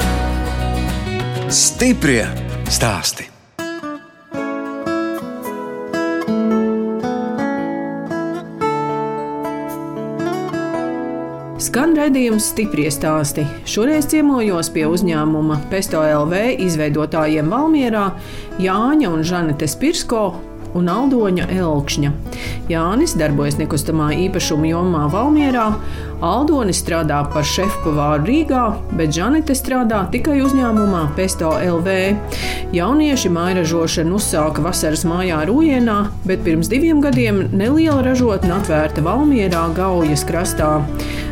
Stiprie 1.47 2.27
stāsti. 2.67 3.36
Skan 11.77 11.91
redzējums 11.93 12.47
stipri 12.55 12.87
stāsti. 12.89 13.43
Šoreiz 13.69 14.07
ciemojos 14.09 14.71
pie 14.73 14.87
uzņēmuma 14.89 15.59
Pesto 15.69 16.01
LV 16.01 16.55
izveidotājiem 16.65 17.53
Valmierā 17.53 18.07
Jāņa 18.65 19.11
un 19.13 19.21
Žanete 19.21 19.69
Spirsko 19.69 20.23
un 20.73 20.89
Aldoņa 20.89 21.51
Elkšņa. 21.53 22.13
Jānis 22.73 23.13
darbojas 23.21 23.59
nekustamā 23.61 24.09
īpašuma 24.25 24.71
jomā 24.71 25.03
Valmierā, 25.13 25.67
Aldonis 26.25 26.81
strādā 26.81 27.19
par 27.35 27.45
šefpavāru 27.45 28.25
Rīgā, 28.25 28.65
bet 28.97 29.13
Žanete 29.13 29.53
strādā 29.53 30.07
tikai 30.17 30.39
uzņēmumā 30.47 31.03
Pesto 31.19 31.53
LV. 31.61 31.99
Jaunieši 32.73 33.35
mairažošanu 33.37 34.17
uzsāka 34.17 34.65
vasaras 34.65 35.05
mājā 35.05 35.45
Rūjienā, 35.53 36.01
bet 36.25 36.41
pirms 36.49 36.73
diviem 36.73 37.05
gadiem 37.05 37.45
neliela 37.53 38.01
ražotne 38.09 38.57
atvērta 38.57 39.05
Valmierā 39.05 39.69
Gaujas 39.77 40.25
krastā. 40.25 40.73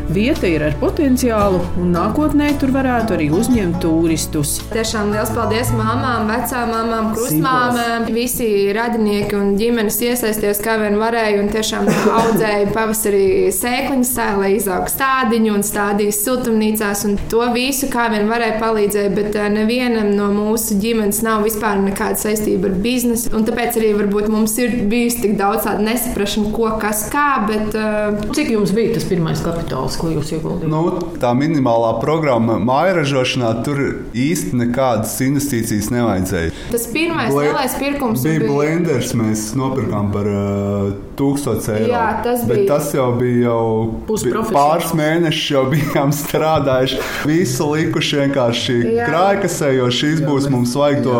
Vieta 0.05 0.45
ir 0.45 0.61
ar 0.61 0.75
potenciālu, 0.77 1.59
un 1.81 1.89
nākotnē 1.95 2.51
tur 2.61 2.69
varētu 2.75 3.15
arī 3.15 3.29
uzņemt 3.33 3.79
turistus. 3.81 4.59
Tiešām 4.69 5.09
liels 5.15 5.31
paldies 5.33 5.71
mamām, 5.73 6.29
vecām 6.29 6.69
mamām, 6.69 7.07
krustmāmām. 7.15 8.05
Visi 8.13 8.47
radinieki 8.75 9.37
un 9.39 9.55
ģimenes 9.59 9.97
iesaistījās 10.05 10.61
kā 10.63 10.77
vien 10.81 10.99
varēja 11.01 11.41
un 11.41 11.49
tiešām 11.53 11.89
audzēja 11.89 12.69
pavasarī 12.75 13.25
sēkliņas 13.55 14.13
lai 14.39 14.51
izaugtu 14.59 14.93
stādiņu 14.93 15.55
un 15.55 15.65
stādījis 15.65 16.21
siltumnīcās. 16.25 17.03
Un 17.09 17.17
to 17.31 17.41
visu 17.55 17.89
kā 17.93 18.07
vien 18.13 18.29
varēja 18.29 18.59
palīdzēt, 18.61 19.15
bet 19.17 19.39
eh, 19.39 19.49
nevienam 19.53 20.11
no 20.15 20.29
mūsu 20.35 20.77
ģimenes 20.81 21.23
nav 21.25 21.45
vispār 21.47 21.81
nekāda 21.81 22.19
saistība 22.21 22.69
ar 22.69 22.77
biznesu. 22.85 23.33
Un 23.35 23.47
tāpēc 23.47 23.81
arī 23.81 23.95
varbūt 23.97 24.29
mums 24.31 24.55
ir 24.61 24.77
bijis 24.91 25.19
tik 25.23 25.35
daudz 25.39 25.65
tādu 25.65 25.85
nesaprašanu, 25.89 26.53
ko 26.55 26.75
kas 26.81 27.07
kā. 27.13 27.27
Bet, 27.49 27.73
uh, 27.73 28.33
Cik 28.35 28.53
jums 28.53 28.73
bija 28.75 28.95
tas 28.95 29.05
pirmais 29.09 29.41
kapitāls, 29.43 29.94
ko 29.99 30.09
jūs 30.13 30.31
ieguldījāt? 30.35 30.69
Nu, 30.71 30.81
tā 31.21 31.31
minimālā 31.37 31.93
programma 32.01 32.57
māja 32.59 32.97
ražošanā 33.01 33.51
tur 33.65 33.81
īsti 34.13 34.55
nekādas 34.63 35.15
investīcijas 35.25 35.89
nevajadzēja. 35.93 36.51
tas 36.71 36.87
pirmais 36.93 37.31
Ble- 37.33 37.47
lielais 37.49 37.75
pirkums 37.79 38.23
bija 38.25 38.45
blenders, 38.49 39.13
mēs 39.17 39.45
nopirkām 39.59 40.11
par 40.13 40.29
uh, 40.31 40.93
1000 41.19 41.69
eiro. 41.77 41.91
Jā, 41.93 42.05
tas 42.23 42.43
Bet 42.47 42.57
bija- 42.57 42.67
tas 42.73 42.91
jau 42.93 43.09
bija 43.19 43.45
jau 43.45 44.45
pāris 44.51 44.91
mēnešus, 44.97 45.51
jau 45.55 45.63
bijām 45.73 46.11
strādājuši. 46.15 46.99
Visu 47.29 47.67
likuši 47.71 48.19
vienkārši 48.23 48.75
Jā. 48.95 49.07
krājkasē, 49.09 49.71
jo 49.77 49.87
šīs 49.93 50.21
būs 50.25 50.49
mums 50.51 50.73
vajag 50.77 51.03
to 51.05 51.19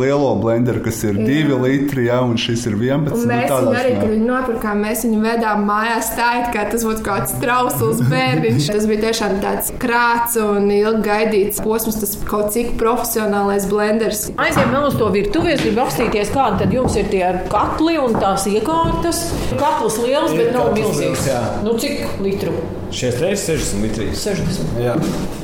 lielo 0.00 0.32
blenderu, 0.42 0.82
kas 0.84 1.02
ir 1.04 1.14
2 1.18 1.58
litri, 1.62 2.06
ja, 2.10 2.20
un 2.26 2.36
šis 2.40 2.66
ir 2.70 2.76
11. 2.78 3.12
Un 3.16 3.22
nu, 3.22 3.30
mēs 3.32 3.50
tādā 3.50 3.66
viņu 3.66 3.80
arī, 3.80 3.92
kad 4.00 4.10
viņu 4.14 4.26
nopirkām, 4.30 4.82
mēs 4.86 5.04
viņu 5.06 5.20
vedām 5.24 5.64
mājās 5.68 6.10
tā, 6.18 6.28
it 6.42 6.50
kā 6.56 6.66
tas 6.72 6.84
būtu 6.86 7.02
kaut 7.06 7.14
kāds 7.16 7.36
trausls 7.42 8.02
bērniņš. 8.16 8.70
Tas 8.72 8.88
bija 8.90 9.04
tiešām 9.06 9.36
tāds 9.44 9.72
krāts 9.82 10.36
un 10.40 10.70
ilgi 10.72 11.04
gaidīts 11.06 11.62
posms, 11.64 12.00
tas 12.02 12.16
kaut 12.28 12.52
cik 12.56 12.74
profesionālais 12.80 13.68
blenders. 13.70 14.26
Aizejām 14.40 14.74
vēl 14.74 14.88
uz 14.90 14.98
to 15.00 15.10
virtuvi. 15.14 15.54
Es 15.54 15.62
gribu 15.64 15.84
apstīties, 15.84 16.32
kāda 16.34 16.64
tad 16.64 16.74
jums 16.74 16.96
ir 16.98 17.10
tie 17.12 17.24
katli 17.52 17.98
un 18.02 18.16
tās 18.18 18.48
iekārtas. 18.50 19.26
Katls 19.60 20.00
liels, 20.02 20.34
bet 20.36 20.52
nav 20.56 20.72
milzīgs. 20.76 21.28
Nu, 21.66 21.76
cik 21.80 22.20
litru? 22.24 22.56
Šis 22.96 23.18
reizes 23.20 23.48
60 23.50 23.82
litrīs. 23.84 24.22
60. 24.22 24.78
Jā. 24.80 24.94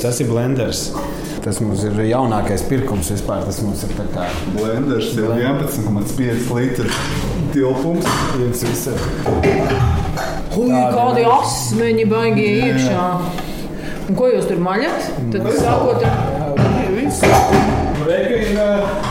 Tas 0.03 0.21
ir 0.23 0.31
blenders. 0.31 0.87
Tas 1.43 1.59
mums 1.59 1.83
ir 1.83 1.97
jaunākais 2.07 2.63
pirkums 2.71 3.11
vispār. 3.11 3.43
Tas 3.49 3.59
mums 3.65 3.83
ir 3.83 3.95
tā 3.99 4.07
kā 4.15 4.29
Blenders 4.55 5.11
ir 5.17 5.27
11,5 5.27 6.53
litri 6.55 6.91
tilpums. 7.53 8.07
viens 8.37 8.65
visur. 8.67 8.99
Ui, 10.57 10.69
kādi 10.73 11.25
asmeņi 11.29 12.05
baigi 12.11 12.47
iekšā. 12.67 13.07
Un 14.09 14.19
ko 14.19 14.29
jūs 14.33 14.49
tur 14.51 14.61
maļat? 14.63 15.09
Tad 15.33 15.49
sākot 15.57 16.05
ar 16.09 16.13
Reika 18.03 18.35
ir 18.35 18.59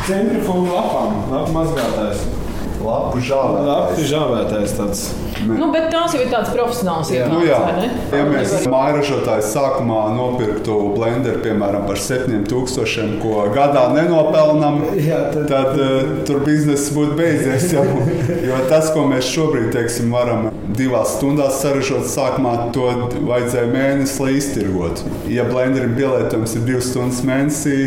centrifuga 0.07 0.73
lapām, 0.75 1.19
lapu 1.31 1.53
mazgātājs. 1.55 2.40
Lapu 2.85 3.19
žāvē. 3.23 3.61
Lapu 3.67 4.05
žāvētājs 4.09 4.73
tāds. 4.77 5.03
Nu, 5.41 5.71
bet 5.73 5.87
tās 5.89 6.13
jau 6.13 6.19
ir 6.21 6.29
tādas 6.29 6.51
profesionālas 6.53 7.09
Nu, 7.09 7.39
iekārtas, 7.41 7.47
jā, 7.47 7.59
vai 7.65 7.73
ne? 7.79 7.87
ja 8.19 8.25
mēs 8.29 8.67
mājražotājs 8.69 9.47
sākumā 9.55 10.01
nopirktu 10.13 10.75
blenderu 10.93 11.41
piemēram 11.41 11.87
par 11.87 11.97
7000, 11.97 13.15
ko 13.23 13.47
gadā 13.55 13.87
nenopelnām, 13.95 14.81
Jā, 15.01 15.21
tad- 15.33 15.47
tad, 15.49 15.79
uh, 15.81 16.11
tur 16.27 16.43
biznesa 16.45 16.93
būtu 16.97 17.17
beidzies. 17.17 17.71
Jau. 17.73 17.85
Jo 18.51 18.57
tas, 18.69 18.89
ko 18.93 19.03
mēs 19.09 19.27
šobrīd 19.33 19.71
teiksim, 19.73 20.11
varam 20.13 20.49
divās 20.77 21.15
stundās 21.17 21.59
saražot, 21.61 22.05
sākumā 22.09 22.71
to 22.75 22.87
vajadzēja 23.27 23.69
mēnesi, 23.73 24.17
lai 24.23 24.33
iztirgotu. 24.39 25.09
Ja 25.31 25.45
blenderim 25.49 25.93
pielietojums 25.97 26.55
ir 26.57 26.65
divas 26.67 26.89
stundas 26.91 27.21
mēnesī, 27.27 27.77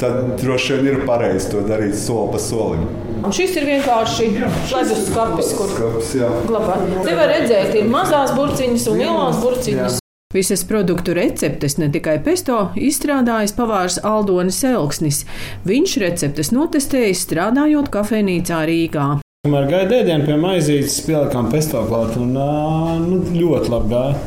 tad 0.00 0.34
droši 0.40 0.80
vien 0.80 0.90
ir 0.94 1.06
pareizi 1.06 1.52
to 1.52 1.62
darīt 1.68 1.96
soli 1.98 2.32
pa 2.32 2.42
solim. 2.42 2.84
Un 3.20 3.34
šis 3.36 3.56
ir 3.60 3.66
vienkārši 3.68 4.28
ledus 4.72 5.06
skapis, 5.10 5.54
kur 5.58 5.72
Skaps, 5.74 6.12
jā. 6.16 6.28
glabā. 6.48 6.78
Te 7.04 7.16
var 7.18 7.28
redzēt, 7.34 7.74
ir 7.76 7.90
mazās 7.92 8.32
burciņas 8.36 8.86
un 8.92 9.02
lielās 9.02 9.40
burciņas. 9.42 9.98
Visas 10.30 10.62
produktu 10.62 11.12
receptes, 11.16 11.74
ne 11.82 11.88
tikai 11.90 12.20
pesto, 12.22 12.68
izstrādājis 12.78 13.52
pavārs 13.56 13.98
Aldonis 14.06 14.60
Elksnis. 14.64 15.24
Viņš 15.66 15.96
receptes 16.04 16.52
notestējis 16.54 17.24
strādājot 17.26 17.90
kafejnīcā 17.90 18.60
Rīgā. 18.70 19.08
Kamēr 19.42 19.66
gaidīju 19.72 20.04
ēdienu 20.04 20.28
pie 20.28 20.38
maizītes, 20.38 21.00
pielikām 21.08 21.50
pesto 21.50 21.82
klāt 21.88 22.14
un 22.20 22.36
nu, 22.36 23.20
ļoti 23.34 23.74
labi 23.74 23.90
gāja. 23.90 24.18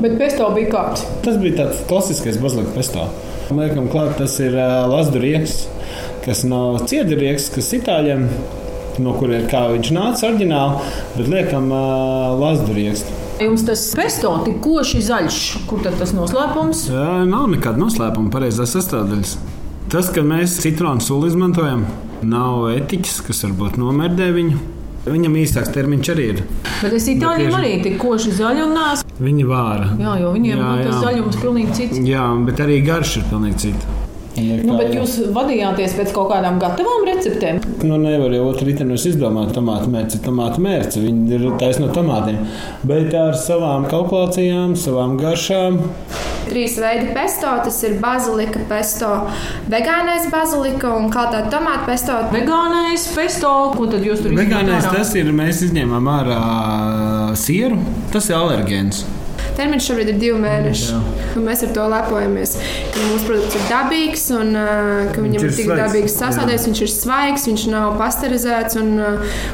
Bet 0.00 0.18
pesto 0.18 0.50
bija 0.56 0.72
kāds. 0.74 1.06
Tas 1.24 1.36
bija 1.38 1.60
tāds 1.62 1.84
klasiskais 1.88 2.40
bazilika 2.42 2.74
pesto. 2.74 3.06
Liekam, 3.50 3.88
klāt, 3.90 4.12
tas 4.14 4.36
ir 4.38 4.54
uh, 4.54 4.84
lasdurieks, 4.86 5.64
kas 6.22 6.44
nav 6.46 6.84
ciedurieks, 6.86 7.48
kas 7.50 7.72
itāļiem, 7.80 8.28
no 9.02 9.14
kuriem 9.18 9.48
kā 9.50 9.64
viņš 9.72 9.90
nāca 9.96 10.28
oriģināli, 10.28 10.92
bet 11.16 11.30
liekam 11.32 11.66
uh, 11.74 12.30
lasdurieks. 12.38 13.02
Jums 13.42 13.64
tas 13.66 13.82
pesto 13.96 14.30
tik 14.46 14.60
koši 14.62 15.02
zaļš, 15.02 15.40
kur 15.66 15.82
tad 15.82 15.98
tas 15.98 16.14
noslēpums? 16.14 16.86
Jā, 16.92 17.22
nav 17.26 17.48
nekāda 17.50 17.82
noslēpuma, 17.82 18.30
pareizās 18.30 18.76
sastāvdaļas. 18.76 19.34
Tas, 19.90 20.12
ka 20.14 20.22
mēs 20.22 20.60
citronu 20.62 21.02
sulu 21.02 21.32
izmantojam, 21.32 21.88
nav 22.22 22.68
etiķis, 22.76 23.18
kas 23.26 23.42
varbūt 23.48 23.80
nomērdē 23.82 24.30
viņu. 24.36 24.79
Viņam 25.08 25.36
īstāks 25.40 25.70
termiņš 25.72 26.08
arī 26.12 26.24
ir. 26.34 26.40
Bet 26.82 26.92
es 26.92 27.06
itāļiem 27.08 27.54
arī 27.56 27.70
tik 27.84 27.96
koši 28.02 28.34
nāc. 28.74 29.04
Viņa 29.20 29.46
vāra. 29.48 29.88
Jā, 29.96 30.18
jo 30.20 30.34
viņiem 30.34 30.58
Jā, 30.58 30.60
nu, 30.60 30.84
tas 30.84 30.94
jā. 30.94 31.00
zaļums 31.06 31.40
pilnīgi 31.40 31.76
cits. 31.78 32.04
Jā, 32.04 32.26
bet 32.44 32.60
arī 32.60 32.80
garš 32.84 33.16
ir 33.22 33.28
pilnīgi 33.32 33.62
cits. 33.64 34.09
Nu, 34.38 34.76
bet 34.78 34.92
jūs 34.94 35.16
vadījāties 35.34 35.96
pēc 35.98 36.12
kaut 36.14 36.30
kādām 36.30 36.60
gatavām 36.62 37.06
receptēm. 37.08 37.58
Nu, 37.82 37.98
nevar 38.00 38.32
jau 38.34 38.46
otru 38.52 38.68
rītu 38.68 38.86
izdomāt, 38.94 39.50
tomātu 39.56 39.90
mērci, 39.90 40.20
tomātu 40.24 40.62
mērci. 40.62 41.02
Viņi 41.02 41.34
ir 41.36 41.46
taisni 41.60 41.86
no 41.86 41.90
tomātiem. 41.94 42.38
Bet 42.86 43.14
ar 43.18 43.34
savām 43.38 43.88
kalkulācijām, 43.90 44.76
savām 44.78 45.16
garšām. 45.20 45.80
Trīs 46.46 46.78
veidi 46.80 47.10
pesto. 47.14 47.50
Tas 47.66 47.82
ir 47.86 47.98
bazilika 48.02 48.62
pesto, 48.70 49.10
vegānais 49.70 50.30
bazilika 50.32 50.94
un 50.96 51.10
kā 51.12 51.26
tāda 51.32 51.50
tomāta 51.52 51.86
pesto. 51.90 52.16
Vegānais 52.32 53.06
pesto, 53.16 53.54
ko 53.76 53.90
tad 53.90 54.06
jūs 54.06 54.24
tur 54.24 54.34
Vegānais 54.38 54.80
izņemat 54.80 54.90
ārā? 54.90 54.98
tas 54.98 55.14
ir, 55.18 55.32
mēs 55.42 55.64
izņēmām 55.68 56.12
ārā 56.16 56.42
sieru. 57.38 57.80
Tas 58.14 58.30
ir 58.30 58.38
alergēns. 58.40 59.04
Termiņš 59.60 59.86
šobrīd 59.90 60.08
ir 60.14 60.20
divi 60.20 60.38
mēneši. 60.40 60.94
Un 61.36 61.44
Mēs 61.44 61.60
ar 61.66 61.72
to 61.74 61.84
lepojamies. 61.90 62.54
Ka 62.94 63.02
mūsu 63.10 63.26
produkts 63.28 63.56
ir 63.58 63.64
dabīgs 63.68 64.22
un 64.32 64.54
ka 65.12 65.20
viņam 65.20 65.44
ir 65.44 65.52
tik 65.58 65.68
dabīgs 65.68 66.14
sastāvdaļas. 66.16 66.64
Viņš 66.70 66.80
ir 66.86 66.90
svaigs, 66.92 67.44
viņš 67.50 67.64
nav 67.72 67.98
pasteurizēts. 68.00 68.78
Un, 68.80 68.90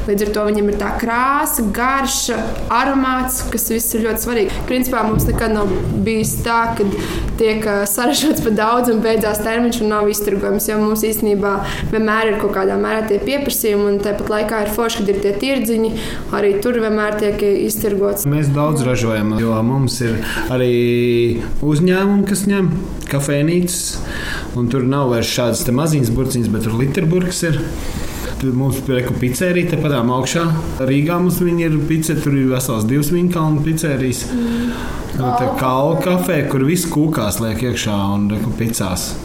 līdz 0.07 0.27
ar 0.27 0.31
to 0.37 0.45
viņam 0.47 0.71
ir 0.71 0.77
tā 0.79 0.93
krāsa, 1.01 1.65
garša, 1.75 2.37
aromāts, 2.73 3.41
kas 3.51 3.67
viss 3.73 3.97
ir 3.97 4.05
ļoti 4.07 4.23
svarīgi. 4.23 4.61
Principā 4.69 5.03
mums 5.07 5.27
nekad 5.27 5.55
nav 5.57 5.73
bijis 6.05 6.37
tā, 6.45 6.59
ka 6.77 6.87
tiek 7.37 7.67
saražots 7.91 8.45
par 8.45 8.55
daudz 8.57 8.93
un 8.93 9.03
beidzās 9.03 9.43
termiņš 9.43 9.81
un 9.83 9.91
nav 9.91 10.07
izturgojums. 10.13 10.69
Jo 10.71 10.79
mums 10.81 11.03
īstenībā 11.07 11.53
vienmēr 11.91 12.31
ir 12.31 12.39
kaut 12.41 12.55
kādā 12.57 12.79
mērā 12.79 13.03
tie 13.11 13.19
pieprasījumi 13.23 13.91
un 13.91 14.01
tāpat 14.07 14.31
laikā 14.33 14.63
ir 14.65 14.73
forši, 14.77 15.03
kad 15.03 15.13
ir 15.13 15.21
tie 15.25 15.35
tirdziņi. 15.43 15.93
Arī 16.37 16.55
tur 16.63 16.79
vienmēr 16.81 17.19
tiek 17.19 17.43
izturgots. 17.67 18.27
Mēs 18.29 18.51
daudz 18.55 18.87
ražojam, 18.87 19.35
jo 19.41 19.53
mums 19.67 19.96
ir 20.05 20.17
arī 20.53 20.73
uzņēmumi, 21.65 22.25
kas 22.29 22.45
ņem 22.49 22.71
kafejnīcas. 23.11 23.81
un 24.57 24.69
Tur 24.71 24.87
nav 24.89 25.11
vairs 25.13 25.31
šādas 25.31 25.63
te 25.67 25.75
maziņas 25.75 26.13
burciņas, 26.15 26.51
bet 26.53 26.67
tur 26.67 26.77
literburgas 26.79 27.43
ir. 27.47 27.61
Tur 28.37 28.53
Mums 28.53 28.83
ir 28.83 28.99
reku 28.99 29.15
pizzerija, 29.17 29.71
te 29.71 29.79
padām 29.81 30.11
augšā. 30.13 30.43
Rīgā 30.85 31.15
mums 31.17 31.39
viņi 31.41 31.63
ir 31.65 31.77
pizzerija, 31.89 32.23
tur 32.23 32.35
ir 32.37 32.51
vesels 32.51 32.85
divas 32.85 33.09
vinkalnu 33.09 33.63
pizzerijas. 33.65 34.27
Tā 35.17 35.53
kā 35.57 35.73
kafē, 36.03 36.43
kur 36.51 36.67
viss 36.67 36.85
kūkās 36.91 37.41
liek 37.41 37.65
iekšā 37.71 37.97
un 38.13 38.29
reku 38.35 38.53
pizzās. 38.59 39.15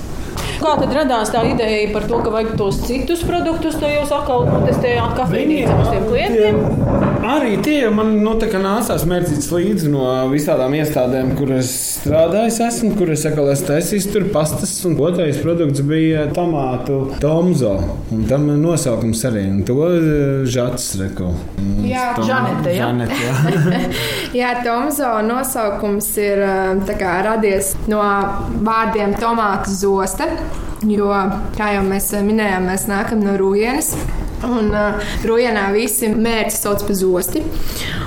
Kā 0.62 0.76
tad 0.78 0.92
radās 0.94 1.32
tā 1.34 1.42
ideja 1.50 1.90
par 1.92 2.06
to, 2.08 2.22
ka 2.24 2.32
vajag 2.32 2.54
tos 2.60 2.78
citus 2.86 3.24
produktus, 3.26 3.76
to 3.82 3.90
jūs 3.90 4.14
atkal 4.14 4.46
testējāt 4.68 5.18
kafejnīcā 5.18 5.80
uz 5.82 5.90
tiem 5.92 6.06
klientiem? 6.08 7.11
Arī 7.22 7.54
tie 7.62 7.86
man 7.94 8.16
nu, 8.18 8.32
nācās 8.34 9.04
mērķis 9.06 9.48
līdzi 9.54 9.90
no 9.92 10.06
visām 10.32 10.74
iestādēm, 10.74 11.32
kur 11.38 11.52
es 11.54 11.70
strādāju. 12.00 12.50
Es 12.50 12.58
esmu, 12.64 12.92
kur 12.98 13.12
es 13.14 13.22
atkal 13.28 13.50
esmu 13.52 13.68
taisījis 13.68 14.08
tur 14.10 14.26
pastas, 14.34 14.72
un 14.88 14.96
otrais 14.98 15.38
produkts 15.42 15.84
bija 15.86 16.24
tomātu 16.34 16.98
tomzo. 17.22 17.76
Un 18.14 18.24
tam 18.30 18.48
nosaukums 18.62 19.22
arī. 19.30 19.44
Un 19.52 19.62
to 19.68 19.76
eh, 19.86 20.42
žats 20.50 20.88
reko. 20.98 21.30
Jā, 21.86 22.08
Tom, 22.16 22.26
Žanete, 22.26 22.74
jā. 22.74 22.88
Žanete, 22.88 23.20
jā. 23.22 23.82
Jā, 24.42 24.50
Tomzo 24.64 25.12
nosaukums 25.26 26.08
ir 26.22 26.42
eh, 26.42 26.92
kā, 26.98 27.14
radies 27.26 27.74
no 27.90 28.02
vārdiem 28.66 29.14
tomātu 29.20 29.74
zosta. 29.76 30.28
Jo, 30.88 31.12
kā 31.54 31.76
jau 31.76 31.86
mēs 31.86 32.10
minējām, 32.26 32.66
mēs 32.72 32.88
nākam 32.90 33.22
no 33.22 33.36
Rūjienas. 33.38 33.94
Un 34.46 34.72
uh, 34.74 35.02
Rujanā 35.26 35.68
visi 35.74 36.08
mērķi 36.10 36.56
sauc 36.56 36.82
par 36.86 36.96
zosti. 36.98 37.42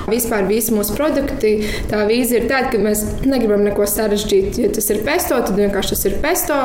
Vispār 0.06 0.46
visi 0.46 0.74
mūsu 0.74 0.94
produkti, 0.96 1.52
tā 1.90 2.04
vīzija 2.08 2.42
ir 2.42 2.48
tāda, 2.50 2.70
ka 2.72 2.80
mēs 2.82 3.02
negribam 3.26 3.64
neko 3.66 3.86
sarežģīt. 3.90 4.60
Ja 4.62 4.72
tas 4.74 4.90
ir 4.92 5.02
pesto, 5.06 5.38
tad 5.42 5.56
vienkārši 5.58 5.94
tas 5.94 6.04
ir 6.10 6.18
pesto, 6.22 6.58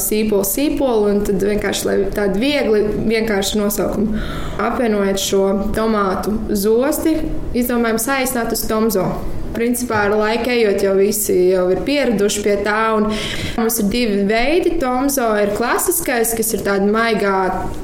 sīpols, 0.00 0.54
sīpols, 0.56 1.06
un 1.12 1.22
tad 1.28 1.44
vienkārši 1.52 1.98
tādu 2.16 2.42
viegli, 2.42 2.82
vienkārši 3.12 3.60
nosaukumu. 3.62 4.24
Apvienojot 4.62 5.22
šo 5.22 5.44
tomātu 5.76 6.34
zosti, 6.50 7.16
izdomājam 7.56 8.02
saīsināt 8.02 8.52
uz 8.56 8.66
tomzo. 8.68 9.06
Principā 9.52 10.06
ar 10.06 10.14
laiku 10.16 10.50
ejot, 10.52 10.80
jau 10.86 10.94
visi 10.96 11.34
jau 11.50 11.66
ir 11.72 11.82
pieraduši 11.86 12.44
pie 12.44 12.56
tā. 12.64 12.78
Mums 13.58 13.78
ir 13.82 13.90
divi 13.92 14.22
veidi. 14.28 14.76
Tomzo 14.80 15.28
ir 15.40 15.52
klasiskais, 15.56 16.32
kas 16.38 16.54
ir 16.56 16.64
tāds 16.66 16.88
maigā 16.92 17.36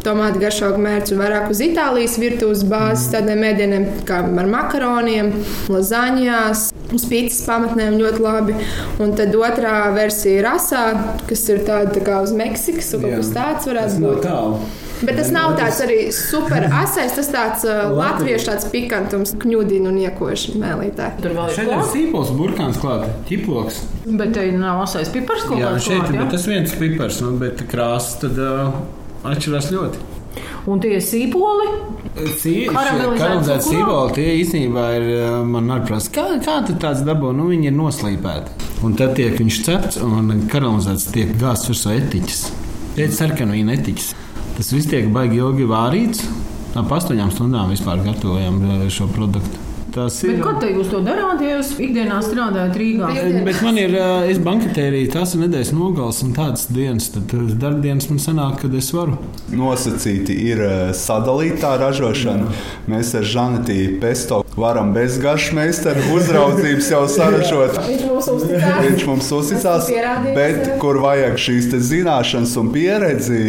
tomātu 0.06 0.42
garšaugu 0.42 0.80
mērķis 0.84 1.14
un 1.14 1.22
vairāk 1.22 1.52
uz 1.52 1.62
Itālijas 1.64 2.16
virtuves 2.20 2.64
bāzes, 2.68 3.10
tādiem 3.12 3.44
mēdieniem 3.44 3.86
kā 4.08 4.22
ar 4.24 4.50
makaroniem, 4.50 5.32
lazaņās. 5.72 6.68
Uz 6.96 7.04
pīcis 7.04 7.44
pamatnēm 7.44 7.98
ļoti 8.00 8.24
labi. 8.24 8.58
Un 9.04 9.12
tad 9.18 9.36
otrā 9.36 9.90
versija 9.96 10.40
ir 10.40 10.50
asā, 10.54 10.84
kas 11.28 11.44
ir 11.52 11.64
tāda 11.68 11.98
tā 11.98 12.04
kā 12.06 12.22
uz 12.24 12.32
Meksikas, 12.36 12.94
kaut 12.96 13.10
kas 13.12 13.32
tāds 13.36 13.68
varētu 13.68 14.04
būt. 14.06 14.22
Tālu. 14.24 14.60
Bet 14.98 15.14
tas 15.14 15.28
nav 15.30 15.52
tāds 15.58 15.78
arī 15.84 15.98
super 16.14 16.64
asais, 16.80 17.12
tas 17.14 17.28
tāds 17.30 17.64
uh, 17.68 17.86
latviešu 17.94 18.48
tāds 18.50 18.66
pikantums, 18.72 19.34
kņudina 19.38 19.92
un 19.92 19.98
iekoši 20.02 20.56
mēlītē. 20.58 21.10
Tur 21.22 21.36
vēl 21.36 21.52
Šeit 21.54 21.68
ir 21.68 21.72
klāt. 21.74 21.90
sīpols, 21.92 22.32
burkāns 22.38 22.80
klāts, 22.82 23.12
ķiploks. 23.28 23.80
Bet 24.08 24.34
te 24.34 24.46
nav 24.58 24.82
asais 24.88 25.10
pipars 25.14 25.46
kaut 25.46 25.60
Jā, 25.60 25.74
kāds. 25.76 25.86
šeit 25.86 26.00
klāt, 26.02 26.10
ir 26.10 26.18
jā? 26.18 26.24
bet 26.24 26.34
tas 26.34 26.46
viens 26.50 26.76
pipars, 26.82 27.20
nu, 27.22 27.32
bet 27.38 27.62
krāsa 27.70 28.24
tad 28.24 28.40
uh, 28.42 28.78
atšķirās 29.30 29.70
ļoti. 29.76 30.06
Un 30.68 30.82
tie 30.82 30.98
sīpoli. 31.02 31.68
Karamelizēta 32.18 33.62
sīpola, 33.64 34.12
tie 34.16 34.28
īstenībā 34.42 34.84
ir 34.98 35.08
uh, 35.14 35.26
man 35.46 35.70
prasa, 35.86 36.10
kā, 36.14 36.26
kā 36.44 36.58
tu 36.66 36.76
tāds 36.80 37.04
dabū, 37.06 37.30
nu 37.36 37.48
viņi 37.52 37.70
ir 37.70 37.76
noslīpēti. 37.78 38.68
Un 38.86 38.94
tad 38.98 39.16
tiek 39.18 39.34
viņš 39.38 39.60
cepts 39.66 40.00
un 40.04 40.44
karamelizēts 40.50 41.08
tiek 41.14 41.32
gāzts 41.40 41.70
virsū 41.70 41.94
etiķis. 41.96 42.42
Tiek 42.98 43.14
sarkanu 43.14 43.56
vīna 43.56 43.78
etiķis. 43.78 44.12
Tas 44.58 44.72
viss 44.74 44.90
tiek 44.90 45.06
baigi 45.14 45.38
ilgi 45.38 45.68
vārīts. 45.70 46.26
Ap 46.78 46.90
astoņām 46.98 47.30
stundām 47.30 47.70
vispār 47.70 48.02
gatavojam 48.02 48.58
uh, 48.58 48.86
šo 48.90 49.06
produktu. 49.14 49.68
Tas 49.94 50.18
Bet 50.20 50.40
ko 50.42 50.52
te 50.60 50.68
jūs 50.72 50.90
to 50.92 50.98
darāt, 51.02 51.40
ja 51.42 51.56
jūs 51.56 51.70
ikdienā 51.80 52.18
strādājat 52.22 52.74
Rīgā? 52.78 53.08
Bet 53.46 53.62
man 53.64 53.78
ir, 53.80 53.94
ā, 53.96 54.08
es 54.28 54.40
banketēriju, 54.44 55.08
tās 55.14 55.32
ir 55.34 55.42
nedēļas 55.46 55.72
nogales 55.74 56.20
un 56.26 56.34
tādas 56.36 56.66
dienas. 56.70 57.08
Tad 57.14 57.32
ā, 57.34 57.46
darbdienas 57.62 58.10
man 58.10 58.20
sanāk, 58.22 58.58
kad 58.64 58.74
es 58.78 58.90
varu. 58.94 59.16
Nosacīti 59.54 60.36
ir 60.50 60.62
eh, 60.66 60.76
sadalītā 60.98 61.72
ražošana. 61.80 62.50
Mēs 62.90 63.14
ar 63.18 63.26
Žanetī 63.32 63.80
Pesto 64.02 64.42
varam 64.58 64.92
bez 64.94 65.16
garšmeistara 65.22 66.04
uzraudzības 66.14 66.92
jau 66.92 67.04
saražot. 67.10 67.78
Viņš 68.18 68.26
mums 68.26 68.42
uzticās. 68.42 68.78
Viņš 68.84 69.04
mums 69.06 69.28
uzticās, 69.36 69.90
bet 70.34 70.58
jā. 70.64 70.76
kur 70.82 70.98
vajag 71.02 71.36
šīs 71.38 71.68
te 71.72 71.80
zināšanas 71.82 72.54
un 72.60 72.72
pieredzi, 72.74 73.42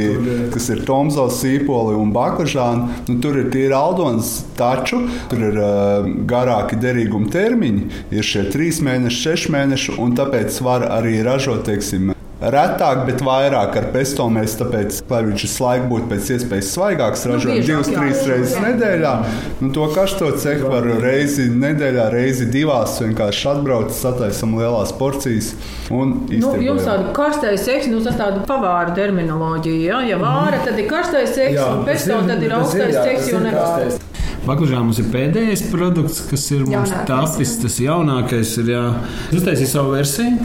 kas 0.54 0.70
ir 0.74 0.84
Tomzo, 0.88 1.26
Sīpoli 1.34 1.98
un 1.98 2.14
Bakažāna, 2.14 3.02
nu, 3.08 3.18
tur 3.24 3.40
ir 3.42 3.50
tīri 3.54 3.74
aldons, 3.76 4.32
taču 4.60 5.02
tur 5.32 5.48
ir 5.50 5.60
uh, 5.64 6.10
garāki 6.30 6.80
derīguma 6.82 7.32
termiņi. 7.34 7.88
Ir 8.14 8.26
šie 8.26 8.46
trīs 8.54 8.84
mēneši, 8.86 9.22
seši 9.26 9.54
mēneši, 9.58 9.98
un 10.02 10.16
tāpēc 10.20 10.62
var 10.66 10.86
arī 11.00 11.20
ražot, 11.26 11.66
teiksim, 11.70 12.14
Retāk, 12.40 13.02
bet 13.04 13.20
vairāk 13.20 13.74
ar 13.76 13.86
pesto 13.92 14.24
mēs, 14.32 14.54
tāpēc, 14.62 15.02
lai 15.12 15.18
viņš 15.28 15.44
visu 15.44 15.64
laiku 15.66 15.90
būtu 15.90 16.08
pēc 16.08 16.30
iespējas 16.38 16.70
svaigāks, 16.72 17.26
ražojam 17.28 17.58
biežāk, 17.58 17.68
divas, 17.68 17.90
jā. 17.92 18.00
trīs 18.00 18.22
reizes 18.30 18.62
nedēļā. 18.64 19.12
Nu, 19.60 19.72
to 19.76 19.90
karsto 19.92 20.30
cehu 20.40 20.72
var 20.72 20.88
reizi 21.04 21.50
nedēļā, 21.52 22.08
reizi 22.14 22.48
divās 22.48 22.96
vienkārši 23.04 23.50
atbraukt, 23.52 23.92
sataisam 23.98 24.56
lielās 24.56 24.96
porcijas. 24.96 25.52
un 25.92 26.16
Nu, 26.32 26.54
jums 26.64 26.88
tāda 26.88 27.12
karstais 27.18 27.68
seks, 27.68 27.92
nu, 27.92 28.00
tas 28.06 28.16
tāda 28.16 28.46
pavāra 28.48 28.96
terminoloģija. 28.96 29.82
Ja, 29.90 30.00
ja 30.08 30.22
vāra, 30.22 30.64
tad 30.64 30.80
ir 30.80 30.88
karstais 30.88 31.36
seks, 31.36 31.60
un 31.60 31.84
pēc 31.90 32.08
tam 32.08 32.32
tad 32.32 32.48
ir 32.48 32.56
augstais 32.56 32.96
seks, 32.96 33.34
jo 33.34 33.44
nevāra. 33.44 34.00
Baklažā 34.48 34.80
mums 34.80 35.00
ir 35.02 35.10
pēdējais 35.12 35.66
produkts, 35.70 36.22
kas 36.30 36.46
ir 36.56 36.64
mums 36.70 36.94
tapis. 37.10 37.58
Tas 37.60 37.76
jaunākais 37.84 38.56
ir. 38.62 38.72
Jā. 38.74 38.84
Es 39.28 39.42
uztaisīju 39.42 39.70
savu 39.70 39.92
versiju, 39.98 40.38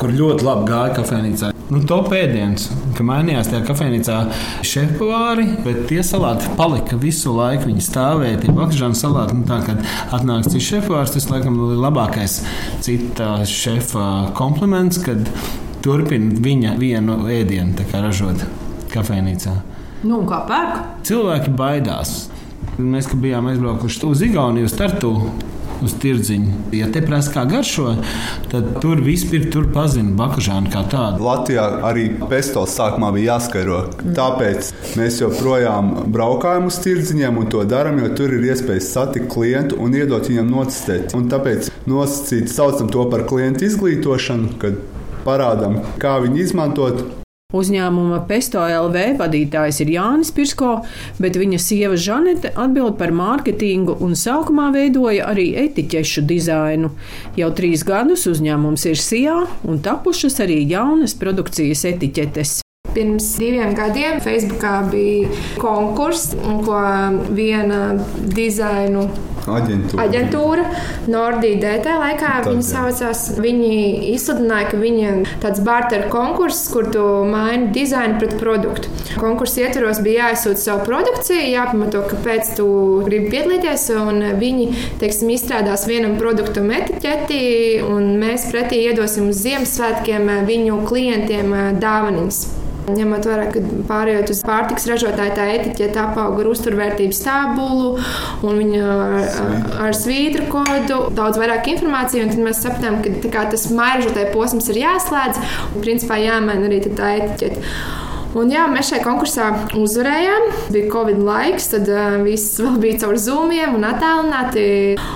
kur 0.00 0.12
ļoti 0.14 0.46
labi 0.46 0.68
gāja 0.68 0.92
kafejnīcā. 0.98 1.37
Nu, 1.68 1.82
to 1.84 1.98
pēdienas, 2.06 2.70
ka 2.96 3.04
mainījās 3.04 3.50
tajā 3.50 3.60
kafejnīcā 3.68 4.16
šefpavāri, 4.66 5.46
bet 5.64 5.82
tie 5.90 6.00
salāti 6.06 6.48
palika 6.56 6.96
visu 7.00 7.34
laiku. 7.36 7.68
Viņi 7.68 7.84
stāvēja, 7.84 8.40
tie 8.42 8.54
baklažāna 8.56 8.96
salāti. 8.98 9.36
Nu, 9.36 9.44
tā, 9.48 9.60
kad 9.66 9.82
atnāks 10.16 10.48
cits 10.54 10.70
šefpavārs, 10.70 11.12
tas 11.16 11.28
laikam 11.28 11.58
labākais 11.82 12.40
cita 12.84 13.34
šefa 13.48 14.08
kompliments, 14.38 15.02
kad 15.04 15.28
turpina 15.84 16.40
viņa 16.44 16.78
vienu 16.80 17.20
ēdienu 17.28 17.88
ražot 17.92 18.46
kafejnīcā. 18.94 19.54
Nu, 20.08 20.22
kā 20.30 20.44
pērk? 20.48 20.82
Cilvēki 21.08 21.52
baidās. 21.58 22.28
Mēs, 22.78 23.08
bijām 23.18 23.48
aizbraukuši 23.50 24.04
uz 24.06 24.20
Igauniju, 24.22 24.68
uz 24.70 24.74
Tartu, 24.78 25.10
uz 25.84 25.94
tirdziņu, 26.02 26.54
ja 26.76 26.88
te 26.92 27.02
prasa, 27.04 27.32
kā 27.34 27.44
garšo, 27.48 27.94
tad 28.52 28.70
tur 28.82 29.02
vispirms 29.04 29.52
tur 29.54 29.68
pazina 29.74 30.14
baklažānu 30.18 30.72
kā 30.72 30.84
tādu. 30.90 31.24
Latvijā 31.24 31.66
arī 31.88 32.08
pesto 32.30 32.64
sākumā 32.68 33.12
bija 33.16 33.36
jāskaidro. 33.36 33.80
Tāpēc 34.16 34.72
mēs 34.98 35.20
joprojām 35.22 35.94
braukājam 36.14 36.68
uz 36.70 36.80
tirdziņiem 36.84 37.40
un 37.42 37.50
to 37.52 37.64
darām, 37.68 38.00
jo 38.02 38.12
tur 38.18 38.34
ir 38.36 38.48
iespējas 38.52 38.92
satikt 38.96 39.30
klientu 39.32 39.78
un 39.82 39.96
iedot 39.96 40.30
viņam 40.30 40.52
nocistēt. 40.52 41.16
Un 41.18 41.30
tāpēc 41.32 41.72
nosacīt 41.88 42.52
saucam 42.52 42.90
to 42.92 43.06
par 43.12 43.26
klientu 43.28 43.68
izglītošanu, 43.68 44.56
kad 44.62 44.82
parādām, 45.26 45.82
kā 46.02 46.18
viņu 46.24 46.44
izmantot. 46.44 47.17
Uzņēmuma 47.56 48.18
Pesto 48.28 48.60
LV 48.60 49.14
vadītājs 49.16 49.78
ir 49.80 49.92
Jānis 49.94 50.28
Pirsko, 50.36 50.74
bet 51.16 51.38
viņa 51.40 51.60
sieva 51.64 51.96
Žanete 51.96 52.50
atbild 52.52 52.98
par 53.00 53.08
mārketingu 53.16 53.94
un 54.04 54.12
sākumā 54.12 54.66
veidoja 54.76 55.30
arī 55.32 55.46
etiķešu 55.64 56.26
dizainu. 56.28 56.92
Jau 57.40 57.48
trīs 57.56 57.88
gadus 57.88 58.28
uzņēmums 58.28 58.84
ir 58.92 59.00
Sijā 59.00 59.40
un 59.64 59.80
tapušas 59.80 60.42
arī 60.44 60.60
jaunas 60.68 61.16
produkcijas 61.16 61.88
etiķetes. 61.94 62.58
Pirms 62.98 63.26
diviem 63.38 63.76
gadiem 63.78 64.16
Facebookā 64.18 64.80
bija 64.90 65.28
konkurss, 65.62 66.32
ko 66.66 66.80
viena 67.30 67.92
dizainu 68.34 69.04
Aģentūra. 69.48 70.02
aģentūra, 70.02 70.64
Nordija 71.08 71.60
DT 71.62 71.94
laikā 72.00 72.32
Tad, 72.42 72.48
viņi 72.50 72.66
saucās. 72.66 73.22
Viņi 73.38 73.70
izsludināja, 74.16 74.72
ka 74.72 74.80
viņiem 74.82 75.22
tāds 75.44 75.62
barteru 75.64 76.10
konkurss, 76.10 76.66
kur 76.74 76.90
tu 76.90 77.04
maini 77.30 77.70
dizainu 77.76 78.18
pret 78.18 78.34
produktu. 78.42 78.90
Konkursa 79.22 79.62
ietvaros 79.62 80.02
bija 80.04 80.26
jāizsūta 80.32 80.64
savu 80.64 80.84
produkciju, 80.90 81.46
jāpamato, 81.54 82.02
kāpēc 82.10 82.54
tu 82.58 82.68
gribi 83.06 83.30
piedalīties, 83.36 83.88
un 84.02 84.22
viņi, 84.42 84.68
teiksim, 85.00 85.30
izstrādās 85.38 85.86
vienam 85.88 86.18
produktam 86.18 86.74
etiķeti, 86.82 87.42
un 87.88 88.16
mēs 88.20 88.50
pretī 88.52 88.82
iedosim 88.90 89.30
uz 89.30 89.44
Ziemassvētkiem 89.46 90.32
viņu 90.50 90.82
klientiem 90.90 91.54
dāvanas. 91.78 92.48
Ņemot 92.88 93.28
vērā, 93.28 93.46
ka 93.52 93.62
pārējot 93.88 94.32
uz 94.32 94.40
pārtiks 94.46 94.88
ražotāju, 94.88 95.34
tā 95.36 95.46
etiķete 95.58 96.00
apauga 96.02 96.42
ar 96.42 96.50
uzturvērtības 96.52 97.20
tabulu 97.24 97.90
un 98.48 98.60
viņa 98.62 98.82
ar, 98.94 99.30
ar 99.88 99.96
svītru 99.96 100.48
kodu, 100.52 101.00
daudz 101.16 101.40
vairāk 101.40 101.70
informācijas. 101.74 102.28
un 102.28 102.34
Tad 102.34 102.44
mēs 102.48 102.62
sapratām, 102.64 103.00
ka 103.04 103.32
kā, 103.34 103.46
tas 103.52 103.68
mairažotāju 103.74 104.32
posms 104.34 104.68
ir 104.72 104.82
jāslēdz 104.86 105.40
un 105.74 105.84
principā 105.84 106.20
jāmaina 106.22 106.70
arī 106.70 106.82
tā 106.88 107.14
etiķete. 107.20 108.06
Un, 108.36 108.50
jā, 108.52 108.66
mēs 108.68 108.90
šajā 108.90 109.04
konkursā 109.06 109.46
uzvarējām. 109.78 110.48
Bija 110.74 110.90
Covid 110.92 111.20
laiks, 111.24 111.70
tad 111.72 111.88
uh, 111.88 112.18
viss 112.20 112.58
vēl 112.60 112.76
bija 112.82 112.98
caur 113.04 113.16
zūmiem 113.20 113.76
un 113.78 113.86
attālināti. 113.88 114.64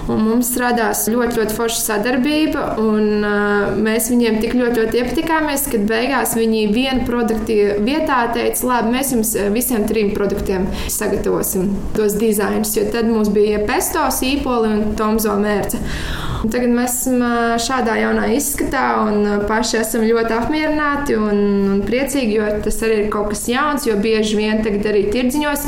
Un 0.08 0.22
mums 0.24 0.52
radās 0.60 1.04
ļoti, 1.12 1.42
ļoti 1.42 1.56
forša 1.58 1.80
sadarbība. 1.82 2.64
Un, 2.80 3.26
uh, 3.26 3.74
mēs 3.76 4.08
viņiem 4.12 4.40
tik 4.40 4.56
ļoti, 4.56 4.80
ļoti 4.80 5.02
iepatikāmies, 5.02 5.66
ka 5.72 5.82
beigās 5.90 6.32
viņi 6.38 6.64
vienu 6.72 7.04
produktu 7.08 7.58
vietā 7.84 8.22
teica, 8.32 8.68
labi, 8.70 8.94
mēs 8.96 9.12
jums 9.12 9.34
visiem 9.52 9.84
trim 9.90 10.14
produktiem 10.16 10.64
sagatavosim 10.92 11.68
tos 11.96 12.16
dizainus. 12.20 12.72
Jo 12.78 12.88
tad 12.92 13.10
mums 13.10 13.28
bija 13.34 13.60
pesto, 13.68 14.06
sīpoli 14.14 14.72
un 14.72 14.96
tomzo. 14.96 15.32
Un 15.32 16.50
tagad 16.50 16.72
mēs 16.74 16.96
esam 17.00 17.22
šādā 17.62 17.94
jaunā 18.00 18.26
izskatā 18.36 18.82
un 19.06 19.44
paši 19.48 19.78
esam 19.80 20.02
ļoti 20.04 20.34
apmierināti 20.36 21.16
un, 21.16 21.38
un 21.72 21.84
priecīgi, 21.86 22.34
jo 22.36 22.48
tas 22.64 22.80
arī 22.84 22.98
ir 23.01 23.01
kaut 23.12 23.32
kas 23.32 23.46
jauns. 23.50 23.86
Jo 23.88 23.96
bieži 24.02 24.38
vien 24.38 24.62
tagad 24.64 24.86
arī 24.92 25.04
tirdziņos 25.12 25.66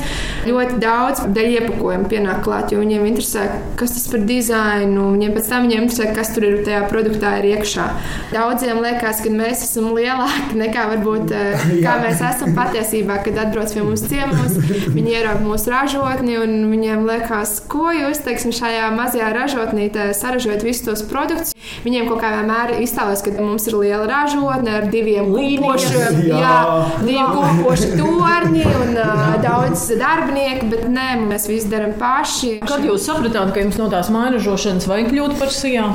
ļoti 0.49 0.79
daudz 0.83 1.25
daļu 1.35 1.59
iepakojumu 1.59 2.11
pienāk 2.11 2.43
klāt, 2.45 2.73
jo 2.73 2.83
viņiem 2.83 3.07
interesē, 3.09 3.47
kas 3.81 3.97
tas 3.97 4.07
par 4.13 4.25
dizainu. 4.29 5.09
Viņiem 5.15 5.35
pēc 5.37 5.51
tam 5.51 5.67
viņiem 5.67 5.87
interesē, 5.87 6.11
kas 6.17 6.33
tur 6.35 6.47
ir 6.49 6.61
tajā 6.67 6.85
produktā 6.91 7.37
ir 7.41 7.51
iekšā. 7.55 7.89
Daudziem 8.35 8.83
liekas, 8.85 9.23
ka 9.25 9.33
mēs 9.33 9.65
esam 9.67 9.91
lielāki 9.97 10.59
nekā 10.61 10.87
varbūt 10.93 11.35
kā 11.87 11.97
mēs 12.03 12.23
esam 12.25 12.55
patiesībā, 12.57 13.21
kad 13.25 13.41
atbrauc 13.47 13.75
pie 13.75 13.85
mums 13.85 14.05
ciemos. 14.09 14.59
Viņi 14.95 15.17
ierauga 15.17 15.45
mūsu 15.45 15.73
ražotni 15.73 16.39
un 16.41 16.57
viņiem 16.73 17.07
liekas, 17.09 17.57
ko 17.71 17.91
jūs 17.95 18.23
teiksim, 18.25 18.55
šajā 18.55 18.91
mazajā 18.95 19.31
ražotnītē 19.37 20.11
saražojat 20.17 20.65
visus 20.67 20.85
tos 20.87 21.05
produktus. 21.09 21.55
Viņiem 21.85 22.09
kaut 22.11 22.23
kādā 22.23 22.43
mērā 22.47 22.79
izstāsta, 22.85 23.33
ka 23.35 23.45
mums 23.45 23.67
ir 23.71 23.79
liela 23.81 24.05
ražotne 24.09 24.79
ar 24.81 24.89
diviem 24.93 25.31
kopošiem, 25.33 26.21
jā. 26.29 26.41
Jā, 26.45 26.57
diviem 27.01 27.24
kopošiem 27.33 27.97
torņiem 28.01 28.77
un 28.85 28.95
uh, 28.99 29.25
daudz 29.45 29.87
darbinieku, 30.01 30.71
bet 30.75 30.87
nē, 30.93 31.09
mēs 31.25 31.49
visu 31.51 31.73
darām 31.73 31.97
paši. 32.01 32.59
Kad 32.67 32.87
jūs 32.87 33.09
sapratāt, 33.09 33.55
ka 33.55 33.65
jums 33.65 33.81
no 33.81 33.91
tās 33.93 34.13
mainažošanas 34.15 34.89
vajag 34.91 35.13
kļūt 35.13 35.37
par 35.41 35.53
sijā? 35.55 35.91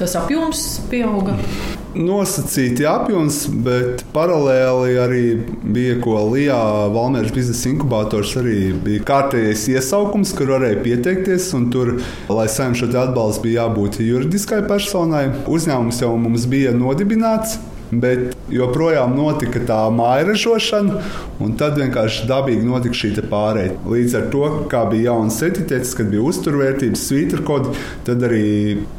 Tas 0.00 0.16
apjoms 0.18 0.66
pieauga 0.90 1.38
nosacīti 1.94 2.84
apjoms, 2.88 3.44
bet 3.64 4.04
paralēli 4.14 4.96
arī 5.00 5.24
bija 5.74 5.98
ko 6.02 6.18
Lijā 6.32 6.58
Valmēras 6.94 7.34
biznesa 7.34 7.70
inkubators. 7.70 8.34
Arī 8.40 8.72
bija 8.84 9.04
kārtējais 9.06 9.66
iesaukums, 9.74 10.34
kur 10.36 10.54
varēja 10.56 10.80
pieteikties. 10.84 11.52
Tur, 11.74 11.96
lai 12.28 12.48
saņemtu 12.50 12.82
šo 12.82 12.90
atbalstu, 13.04 13.44
bija 13.46 13.64
jābūt 13.64 14.00
juridiskai 14.04 14.64
personai. 14.68 15.28
Uzņēmums 15.50 16.02
jau 16.02 16.14
mums 16.20 16.48
bija 16.50 16.74
nodibināts. 16.76 17.58
Bet 18.02 18.34
joprojām 18.52 19.14
notika 19.16 19.60
tā 19.66 19.78
māja 19.94 20.28
ražošana, 20.30 21.00
un 21.44 21.54
tad 21.60 21.78
vienkārši 21.80 22.28
dabīgi 22.30 22.66
notika 22.66 22.98
šī 22.98 23.12
pārējai. 23.30 23.74
Līdz 23.90 24.16
ar 24.18 24.26
to, 24.32 24.44
kā 24.72 24.84
bija 24.90 25.12
jauns 25.12 25.40
etiķetes, 25.44 25.94
kad 25.98 26.10
bija 26.12 26.24
uzturvērtības, 26.28 27.04
svītra 27.08 27.44
kodi, 27.46 27.74
tad 28.06 28.24
arī 28.26 28.44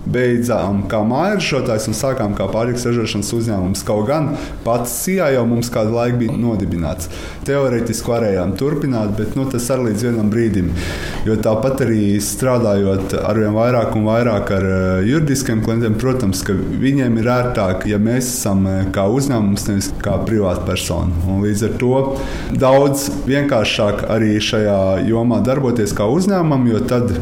beidzām 0.05 0.85
kā 0.91 1.01
māja 1.07 1.39
ražotājs 1.39 1.89
un 1.91 1.97
sākām 1.97 2.35
kā 2.37 2.47
pārtiks 2.51 2.85
ražošanas 2.89 3.33
uzņēmums. 3.39 3.83
Kaut 3.87 4.07
gan 4.09 4.31
pats 4.65 4.93
CIA 5.03 5.31
jau 5.35 5.45
mums 5.49 5.71
kādu 5.73 5.95
laiku 5.95 6.21
bija 6.23 6.37
nodibināts. 6.39 7.09
Teorētiski 7.47 8.13
varējām 8.13 8.55
turpināt, 8.59 9.15
bet 9.19 9.35
nu, 9.37 9.47
tas 9.51 9.67
arī 9.73 9.89
līdz 9.89 10.07
vienam 10.07 10.31
brīdim. 10.33 10.71
Jo 11.27 11.37
tāpat 11.41 11.85
arī 11.85 12.15
strādājot 12.23 13.17
ar 13.19 13.39
vien 13.39 13.53
vairāk 13.55 13.95
un 13.97 14.07
vairāk 14.09 14.53
ar 14.55 14.67
eh, 14.69 15.09
juridiskiem 15.09 15.63
klientiem, 15.65 15.97
protams, 16.01 16.43
ka 16.45 16.55
viņiem 16.55 17.19
ir 17.21 17.31
ērtāk, 17.35 17.87
ja 17.89 17.99
mēs 18.01 18.29
esam 18.37 18.65
eh, 18.69 18.84
kā 18.95 19.05
uzņēmums, 19.11 19.67
nevis 19.69 19.91
kā 20.03 20.17
privāta 20.25 20.65
persona. 20.67 21.13
Un 21.29 21.43
līdz 21.45 21.63
ar 21.69 21.77
to 21.81 22.01
daudz 22.61 23.07
vienkāršāk 23.27 24.05
arī 24.13 24.35
šajā 24.43 24.81
jomā 25.09 25.41
darboties 25.45 25.95
kā 25.97 26.09
uzņēmumam, 26.11 26.67
jo 26.73 26.83
tad 26.89 27.15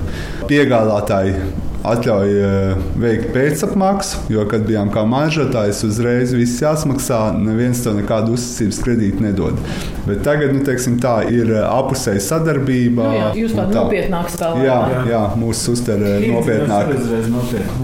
piegādātāji 0.50 1.38
atļauj 1.84 2.36
eh, 2.40 2.84
veikt 3.00 3.32
pēcapmaksu, 3.36 4.24
jo, 4.32 4.46
kad 4.50 4.64
bijām 4.68 4.92
kā 4.94 5.04
maržotājs, 5.10 5.84
uzreiz 5.88 6.34
viss 6.36 6.62
jāsmaksā, 6.64 7.20
neviens 7.36 7.84
to 7.84 7.94
nekādu 7.98 8.38
uzticības 8.38 8.80
kredītu 8.86 9.26
nedod. 9.26 9.60
Bet 10.08 10.24
tagad, 10.26 10.54
nu, 10.56 10.64
teiksim, 10.66 10.98
tā 11.04 11.18
ir 11.32 11.52
eh, 11.52 11.64
apusēja 11.68 12.24
sadarbība. 12.24 13.10
Nu, 13.10 13.18
jā, 13.20 13.28
jūs 13.44 13.58
tādu 13.58 13.76
tā. 13.76 13.84
nopietnāku 13.84 14.36
spēlējat. 14.36 14.68
Jā, 14.70 14.80
jā, 14.94 15.04
jā, 15.12 15.24
mūsu 15.44 15.76
uztver 15.76 16.08
eh, 16.08 16.28
nopietnāk. 16.32 16.94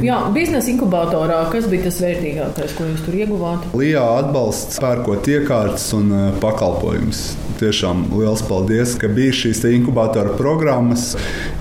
Jā, 0.06 0.22
biznesa 0.36 0.74
inkubatorā, 0.74 1.44
kas 1.52 1.68
bija 1.72 1.90
tas 1.90 2.00
vērtīgākais, 2.06 2.78
ko 2.78 2.88
jūs 2.94 3.06
tur 3.08 3.20
ieguvāt? 3.20 3.70
Lijā 3.80 4.06
atbalsts 4.24 4.80
pērkot 4.84 5.28
iekārtas 5.36 5.92
un 5.98 6.16
pakalpojumus. 6.40 7.28
Tiešām 7.60 8.06
liels 8.16 8.40
paldies, 8.48 8.94
ka 8.96 9.10
bija 9.12 9.34
šīs 9.36 9.66
inkubatora 9.68 10.32
programmas, 10.40 11.10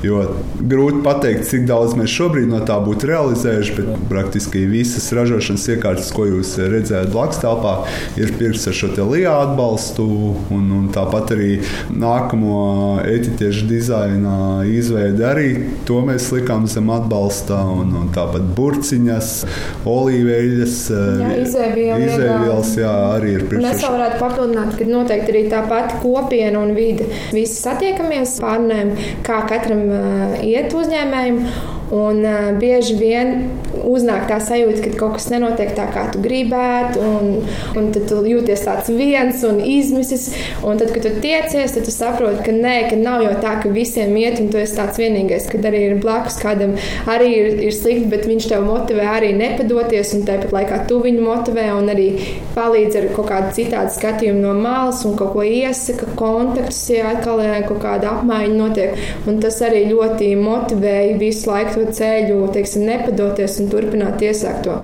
jo 0.02 0.22
grūti 0.58 1.02
pateikt, 1.04 1.46
cik 1.48 1.66
daudz 1.68 1.96
mēs 1.98 2.12
šobrīd 2.14 2.50
no 2.50 2.60
tā 2.66 2.78
būtu 2.82 3.08
realizējuši, 3.10 3.74
bet 3.78 4.04
praktiski 4.10 4.64
visas 4.70 5.08
ražošanas 5.16 5.66
iekārtas, 5.74 6.10
ko 6.14 6.28
jūs 6.28 6.54
redzējāt 6.60 7.10
blakus 7.14 7.40
telpā, 7.42 7.74
ir 8.20 8.32
pirktas 8.38 8.68
ar 8.70 8.78
šo 8.78 8.92
LIA 9.08 9.34
atbalstu. 9.48 10.06
Un, 10.54 10.68
un 10.74 10.86
tāpat 10.94 11.32
arī 11.34 11.58
nākamo 11.90 12.58
etiķešu 13.06 13.66
dizaina 13.70 14.36
izveidi 14.68 15.24
arī 15.26 15.48
to 15.88 16.00
mēs 16.06 16.28
likām 16.34 16.68
zem 16.70 16.90
atbalsta. 16.94 17.58
Un, 17.78 17.92
un 17.98 18.08
tāpat 18.14 18.46
burciņas, 18.56 19.32
olīveļas, 19.88 20.76
izēvielas, 21.44 22.72
jā, 22.78 22.94
arī 23.16 23.34
ir 23.38 23.46
pirktas. 23.48 23.66
Mēs 23.66 23.84
varētu 23.84 24.20
papildināt, 24.22 24.74
ka 24.78 24.88
noteikti 24.88 25.34
arī 25.34 25.44
tā 25.52 25.62
pati 25.68 25.98
kopiena 26.02 26.62
un 26.62 26.74
vide. 26.76 27.08
Visi 27.34 27.58
satiekamies, 27.58 28.36
pārnēm, 28.42 28.94
kā 29.26 29.40
katram 29.50 29.87
iet 30.44 30.74
uzņēmējiem. 30.76 31.42
Un 31.98 32.20
uh, 32.20 32.50
bieži 32.60 32.98
vien 33.00 33.30
uznāk 33.88 34.26
tā 34.28 34.38
sajūta, 34.42 34.82
ka 34.84 34.92
kaut 35.00 35.16
kas 35.16 35.28
nenotiek 35.32 35.72
tā, 35.76 35.88
kā 35.94 36.06
tu 36.12 36.22
gribētu, 36.24 37.02
un, 37.02 37.48
un 37.78 37.90
tad 37.94 38.08
tu 38.10 38.20
jūties 38.28 38.64
tāds 38.66 38.90
viens 38.92 39.44
un 39.48 39.60
izmisis. 39.64 40.28
Un 40.66 40.80
tad, 40.80 40.92
kad 40.94 41.06
tu 41.06 41.12
tiecies, 41.22 41.74
tad 41.74 41.86
tu 41.86 41.94
saproti, 41.94 42.42
ka 42.46 42.54
nē, 42.54 42.76
ka 42.90 42.98
nav 43.00 43.24
jau 43.24 43.34
tā, 43.42 43.56
ka 43.62 43.72
visiem 43.72 44.14
iet, 44.20 44.40
un 44.42 44.50
tu 44.52 44.60
esi 44.60 44.76
tāds 44.78 45.00
vienīgais, 45.00 45.48
kad 45.52 45.66
arī 45.68 45.84
ir 45.88 46.02
blakus 46.02 46.38
kādam 46.42 46.76
arī 47.08 47.30
ir, 47.36 47.48
ir 47.68 47.74
slikti, 47.74 48.08
bet 48.12 48.26
viņš 48.28 48.48
tev 48.50 48.66
motivē 48.68 49.06
arī 49.16 49.32
nepadoties, 49.38 50.14
un 50.18 50.26
tāpat 50.28 50.54
laikā 50.54 50.82
tu 50.90 51.00
viņu 51.04 51.24
motivē 51.24 51.68
un 51.76 51.90
arī 51.92 52.08
palīdz 52.56 52.98
ar 53.00 53.08
kaut 53.16 53.30
kādu 53.30 53.54
citādu 53.56 53.94
skatījumu 53.94 54.42
no 54.42 54.54
malas 54.58 55.04
un 55.08 55.16
kaut 55.18 55.32
ko 55.36 55.44
iesaka, 55.46 56.10
kontaktus, 56.18 56.80
ja 56.92 57.12
atkal 57.14 57.42
kaut 57.68 57.80
kāda 57.82 58.12
apmaiņa 58.16 58.56
notiek. 58.58 59.02
Un 59.28 59.38
tas 59.42 59.58
arī 59.64 59.84
ļoti 59.90 60.32
motivēja 60.38 61.18
visu 61.20 61.50
laiku 61.50 61.78
to 61.78 61.94
ceļu, 61.98 62.40
teiksim, 62.54 62.86
nepadoties 62.88 63.58
un 63.62 63.70
turpināt 63.78 64.24
iesākto. 64.26 64.80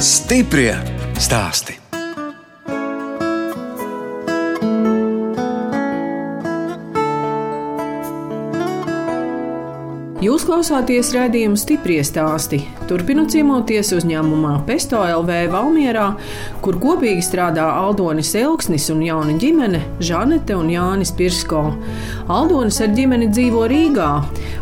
Stiprie 0.00 0.72
stāsti! 1.20 1.79
Jūs 10.20 10.42
klausāties 10.44 11.14
raidījuma 11.16 11.56
stipri 11.56 11.94
stāstī. 12.04 12.58
Turpinot 12.90 13.30
ciemoties 13.32 13.88
uzņēmumā 13.96 14.50
Pesto 14.66 14.98
LV 15.00 15.46
Valmierā, 15.48 16.10
kur 16.60 16.76
kopīgi 16.82 17.24
strādā 17.24 17.64
Aldonis 17.78 18.34
Elksnis 18.36 18.90
un 18.92 19.00
jauna 19.06 19.38
ģimene 19.40 19.80
Žanete 20.04 20.58
un 20.60 20.68
Jānis 20.68 21.14
Pirsko. 21.16 21.62
Aldonis 22.28 22.82
ar 22.84 22.92
ģimeni 22.98 23.30
dzīvo 23.32 23.64
Rīgā, 23.72 24.10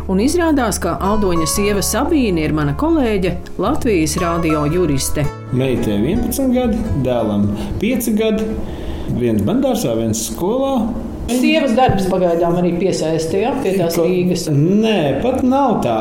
un 0.07 0.23
izrādās, 0.23 0.79
ka 0.79 0.95
Aldoņa 1.09 1.49
sieva 1.51 1.83
Sabīne 1.83 2.47
ir 2.47 2.55
mana 2.55 2.77
kolēģe 2.79 3.35
Latvijas 3.59 4.15
radio 4.23 4.63
juriste. 4.71 5.27
Meitai 5.51 5.99
11 5.99 6.55
gadi, 6.55 6.79
dēlam 7.03 7.49
5 7.83 8.09
gadi, 8.15 8.47
viens 9.19 9.43
bandārsā, 9.43 9.99
viens 9.99 10.23
skolā. 10.31 10.77
Sievas 11.29 11.75
darbs 11.77 12.07
pagaidām 12.09 12.57
arī 12.61 12.73
piesaistīja 12.79 13.53
pie 13.63 13.75
tās 13.77 13.97
Rīgas. 13.99 14.47
Nē, 14.53 15.19
pat 15.23 15.43
nav 15.45 15.79
tā. 15.85 15.99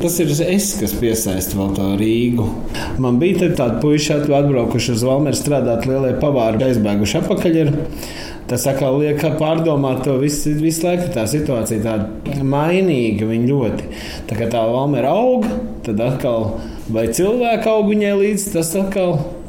Tas 0.00 0.14
ir 0.22 0.30
es, 0.46 0.70
kas 0.80 0.94
piesaista 0.96 1.58
vēl 1.58 1.74
to 1.76 1.86
Rīgu. 2.00 2.46
Man 3.04 3.18
bija 3.20 3.50
tādi 3.52 3.82
puiši, 3.82 4.14
atbraukuši 4.24 4.94
uz 4.94 5.02
Valmēru 5.04 5.36
strādāt, 5.36 5.84
lielie 5.88 6.14
pavāri, 6.22 6.62
aizbēguši 6.70 7.18
atpakaļ. 7.20 7.58
Ir. 7.60 7.74
Tas 8.50 8.64
atkal 8.66 8.96
liek 8.98 9.20
pārdomāt 9.38 10.00
to 10.06 10.16
visu, 10.22 10.54
visu 10.58 10.86
laiku. 10.88 11.10
Tā 11.14 11.26
situācija 11.28 11.84
tāda 11.84 12.40
mainīga, 12.40 13.28
viņa 13.28 13.50
ļoti. 13.52 13.90
Tā 14.30 14.38
kā 14.40 14.48
tā 14.50 14.64
Valmēra 14.72 15.12
aug, 15.12 15.44
tad 15.84 16.00
atkal 16.06 16.48
vai 16.88 17.10
cilvēku 17.12 17.70
aug 17.70 17.92
viņai 17.92 18.16
līdzi, 18.24 18.48
tas 18.56 18.72
atkal 18.80 19.18
ir 19.20 19.39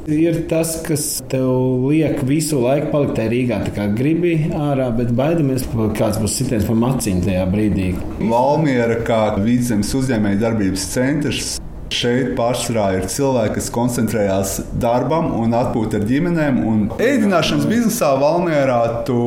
tas, 0.50 0.76
kas 0.86 1.08
tev 1.32 1.88
liek 1.88 2.22
visu 2.28 2.60
laiku 2.64 2.92
palikt 2.94 3.18
tajā 3.20 3.32
Rīgā. 3.32 3.62
Tā 3.68 3.74
kā 3.76 3.88
gribi 3.96 4.36
ārā, 4.56 4.90
bet 4.98 5.12
baidamies, 5.18 5.68
kāds 5.98 6.22
būs 6.22 6.38
sitiens 6.42 6.68
pa 6.68 6.78
maciņu 6.78 7.26
tajā 7.28 7.48
brīdī. 7.52 7.92
Valmiera 8.22 9.02
kā 9.08 9.24
vidzemes 9.42 9.94
uzņēmēja 9.98 10.42
darbības 10.46 10.88
centrs 10.94 11.58
Šeit 11.92 12.38
pārsvarā 12.38 12.86
ir 12.96 13.08
cilvēki, 13.12 13.58
kas 13.58 13.66
koncentrējās 13.76 14.52
darbam 14.80 15.34
un 15.36 15.52
atpūta 15.58 16.00
ar 16.00 16.06
ģimenēm. 16.08 16.62
Un 16.64 16.86
ēdināšanas 17.04 17.68
biznesā 17.68 18.14
Valmjerā 18.22 19.04
tu 19.08 19.20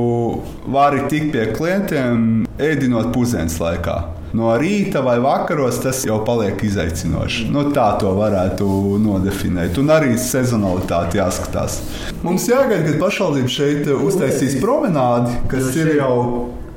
vari 0.73 1.05
tikt 1.13 1.35
pie 1.35 1.45
klientiem 1.53 2.47
ēdinot 2.57 3.13
pusdienas 3.13 3.61
laikā. 3.61 3.99
No 4.35 4.51
rīta 4.59 4.99
vai 5.07 5.21
vakaros 5.23 5.77
tas 5.85 6.01
jau 6.03 6.17
paliek 6.27 6.59
izaicinoši. 6.67 7.47
Nu, 7.55 7.69
tā 7.75 7.87
to 8.01 8.11
varētu 8.19 8.67
nodefinēt. 8.99 9.79
Un 9.79 9.93
arī 9.95 10.17
sezonalitāte 10.19 11.21
jāskatās. 11.21 11.79
Mums 12.25 12.49
jāgaida, 12.51 12.83
kad 12.89 12.99
pašvaldība 13.05 13.55
šeit 13.55 13.87
uztaisīs 13.95 14.59
promenādi, 14.63 15.39
kas 15.53 15.71
ir 15.79 15.95
jau 16.01 16.17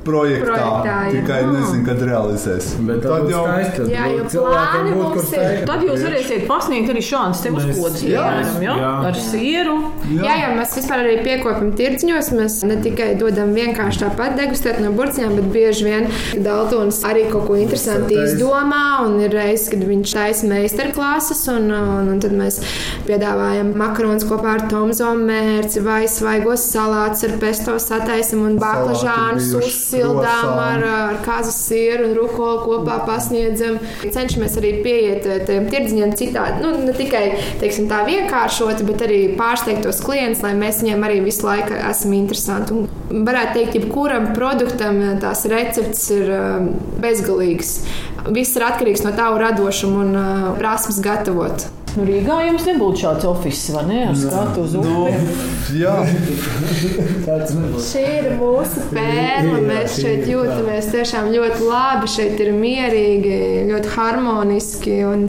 projektā. 0.07 0.47
Projektā, 0.47 0.95
jā. 1.07 1.13
tikai 1.13 1.39
nezinu, 1.51 1.83
kad 1.87 2.01
realizēs. 2.07 2.69
Bet 2.87 3.03
tad 3.03 3.27
jau 3.31 3.43
Jā, 3.91 4.07
jo 4.13 4.25
plāni 4.31 4.95
mums 4.95 5.31
ir. 5.35 5.61
Tad 5.67 5.83
jūs 5.85 6.03
varēsiet 6.05 6.45
pasniegt 6.49 6.91
arī 6.93 7.03
šādas 7.05 7.43
te 7.43 7.51
uzkodas, 7.53 8.03
Jā. 8.05 8.25
piemēram, 8.27 8.63
ja? 8.65 8.75
Jā. 8.81 8.91
ar 9.09 9.19
sieru. 9.27 9.77
Jā, 10.11 10.37
jā, 10.41 10.51
mēs 10.57 10.75
vispār 10.79 11.03
arī 11.03 11.17
piekopam 11.25 11.71
tirdziņos. 11.77 12.31
Mēs 12.37 12.59
ne 12.69 12.79
tikai 12.83 13.09
dodam 13.19 13.53
vienkārši 13.57 14.03
tāpat 14.05 14.37
degustēt 14.39 14.81
no 14.83 14.93
burciņām, 14.97 15.37
bet 15.39 15.49
bieži 15.53 15.87
vien 15.87 16.09
Daltons 16.45 17.01
arī 17.07 17.27
kaut 17.31 17.47
ko 17.49 17.57
interesantu 17.59 18.17
izdomā. 18.23 18.83
Un 19.05 19.19
ir 19.23 19.33
reizes, 19.35 19.69
kad 19.73 19.83
viņš 19.87 20.15
taisa 20.17 20.51
meistarklases, 20.51 21.43
un, 21.53 21.69
un, 21.75 22.11
un 22.13 22.23
tad 22.23 22.35
mēs 22.37 22.59
piedāvājam 23.07 23.73
makaronus 23.77 24.27
kopā 24.27 24.57
ar 24.57 24.67
tomzo 24.71 25.11
mērci 25.17 25.83
vai 25.85 26.03
svaigos 26.11 26.65
salātus 26.71 27.27
ar 27.27 27.37
pesto 27.41 27.77
sataisam 27.81 28.45
un 28.47 28.57
baklažānus 28.61 29.51
bijuši, 29.51 29.73
krosāni. 30.05 30.63
ar, 30.63 30.85
ar 30.87 31.19
kāzu 31.25 31.53
sieru 31.53 32.07
un 32.09 32.15
rukolu 32.17 32.63
kopā 32.65 32.97
pasniedzam. 33.07 33.79
Cenšamies 34.03 34.57
arī 34.61 34.73
pieiet 34.85 35.27
eh, 35.27 35.39
tiem 35.47 35.69
tirdziņiem 35.71 36.15
citādi. 36.19 36.61
Nu, 36.63 36.73
ne 36.85 36.95
tikai 36.97 37.23
teiksim, 37.61 37.89
tā 37.91 38.03
vienkāršoti, 38.07 38.87
bet 38.87 39.05
arī 39.07 39.21
pārsteigt 39.39 39.85
tos 39.85 40.01
klientus, 40.05 40.43
lai 40.45 40.53
mēs 40.57 40.83
viņiem 40.83 41.07
arī 41.07 41.21
visu 41.25 41.47
laiku 41.47 41.77
esam 41.77 42.17
interesanti. 42.17 42.77
Un 42.77 43.23
varētu 43.27 43.59
teikt, 43.59 43.79
jebkuram 43.79 44.31
produktam 44.37 45.01
eh, 45.03 45.15
tās 45.23 45.45
receptes 45.51 46.05
ir 46.15 46.35
eh, 46.35 46.69
bezgalīgas. 47.03 47.73
Viss 48.33 48.57
ir 48.59 48.67
atkarīgs 48.67 49.05
no 49.05 49.15
tava 49.15 49.39
radošuma 49.45 50.03
un 50.03 50.55
prasmes 50.59 50.99
gatavot. 51.03 51.69
Nu, 51.97 52.03
Rīgā 52.05 52.35
jums 52.45 52.65
nebūtu 52.67 52.99
šāds 53.01 53.25
oficiāls, 53.25 53.73
vai 53.73 53.83
ne? 53.89 54.01
Ar 54.11 54.17
skatu 54.19 54.65
uz 54.67 54.73
Nu, 54.77 55.07
upi. 55.07 55.79
jā, 55.81 55.93
tāds 57.25 57.55
nebūs. 57.57 57.87
Šī 57.89 58.03
ir 58.19 58.27
mūsu 58.37 58.83
pērle. 58.91 59.61
Mēs 59.65 59.95
šeit 60.03 60.27
jūtamies 60.29 60.91
tiešām 60.93 61.31
ļoti 61.33 61.65
labi. 61.65 62.09
Šeit 62.13 62.43
ir 62.43 62.51
mierīgi, 62.53 63.39
ļoti 63.71 63.93
harmoniski 63.95 64.97
un, 65.09 65.23